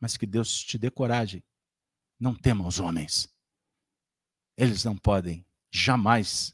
[0.00, 1.44] mas que Deus te dê coragem.
[2.18, 3.28] Não tema os homens.
[4.58, 6.52] Eles não podem jamais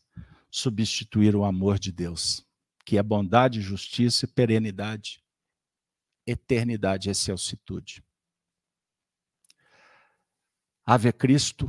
[0.51, 2.47] substituir o amor de Deus,
[2.85, 5.24] que é bondade, justiça, perenidade,
[6.26, 8.05] eternidade, excelsitude.
[10.85, 11.66] Ave Cristo,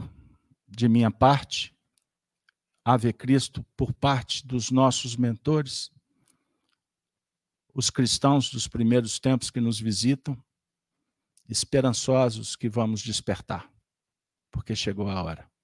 [0.67, 1.73] de minha parte,
[2.83, 5.89] Ave Cristo por parte dos nossos mentores,
[7.73, 10.37] os cristãos dos primeiros tempos que nos visitam,
[11.47, 13.71] esperançosos que vamos despertar,
[14.51, 15.54] porque chegou a hora.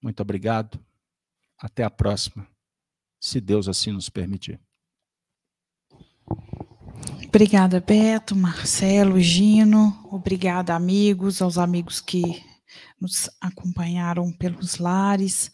[0.00, 0.78] Muito obrigado.
[1.58, 2.46] Até a próxima,
[3.20, 4.60] se Deus assim nos permitir.
[7.26, 9.98] Obrigada, Beto, Marcelo, Gino.
[10.10, 12.22] Obrigada, amigos, aos amigos que
[13.00, 15.50] nos acompanharam pelos lares.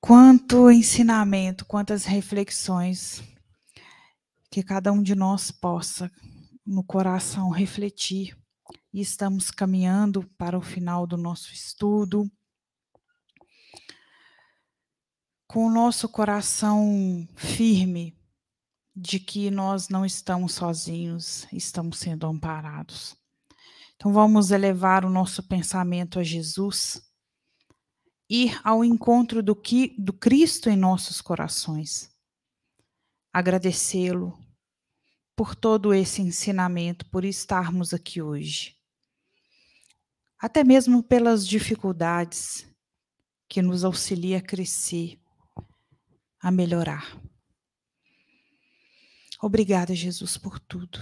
[0.00, 3.22] Quanto ensinamento, quantas reflexões
[4.50, 6.10] que cada um de nós possa
[6.64, 8.36] no coração refletir.
[8.92, 12.30] E estamos caminhando para o final do nosso estudo
[15.48, 18.14] com o nosso coração firme
[18.94, 23.16] de que nós não estamos sozinhos, estamos sendo amparados.
[23.96, 27.02] Então vamos elevar o nosso pensamento a Jesus
[28.28, 32.14] ir ao encontro do, que, do Cristo em nossos corações.
[33.32, 34.38] Agradecê-lo
[35.34, 38.76] por todo esse ensinamento, por estarmos aqui hoje.
[40.38, 42.68] Até mesmo pelas dificuldades
[43.48, 45.17] que nos auxilia a crescer,
[46.40, 47.18] a melhorar.
[49.40, 50.98] Obrigada, Jesus, por tudo.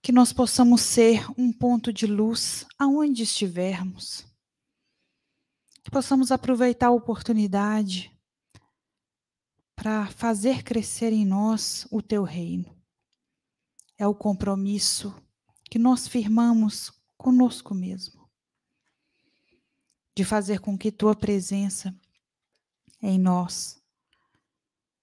[0.00, 4.26] Que nós possamos ser um ponto de luz aonde estivermos.
[5.82, 8.12] Que possamos aproveitar a oportunidade
[9.74, 12.76] para fazer crescer em nós o teu reino.
[13.98, 15.14] É o compromisso
[15.70, 18.22] que nós firmamos conosco mesmo
[20.14, 21.94] de fazer com que tua presença
[23.00, 23.81] em nós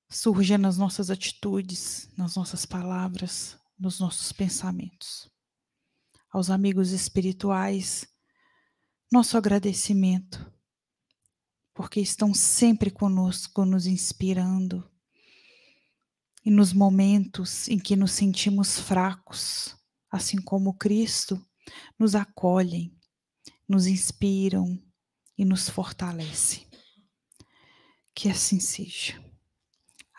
[0.10, 5.30] surja nas nossas atitudes, nas nossas palavras, nos nossos pensamentos.
[6.32, 8.08] Aos amigos espirituais,
[9.12, 10.52] nosso agradecimento,
[11.74, 14.90] porque estão sempre conosco, nos inspirando.
[16.44, 19.76] E nos momentos em que nos sentimos fracos,
[20.10, 21.44] assim como Cristo,
[21.98, 22.98] nos acolhem,
[23.68, 24.82] nos inspiram,
[25.40, 26.68] e nos fortalece.
[28.14, 29.29] Que assim seja.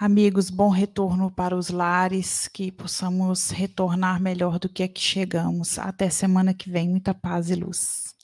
[0.00, 5.78] Amigos, bom retorno para os lares, que possamos retornar melhor do que aqui chegamos.
[5.78, 8.14] Até semana que vem, muita paz e luz.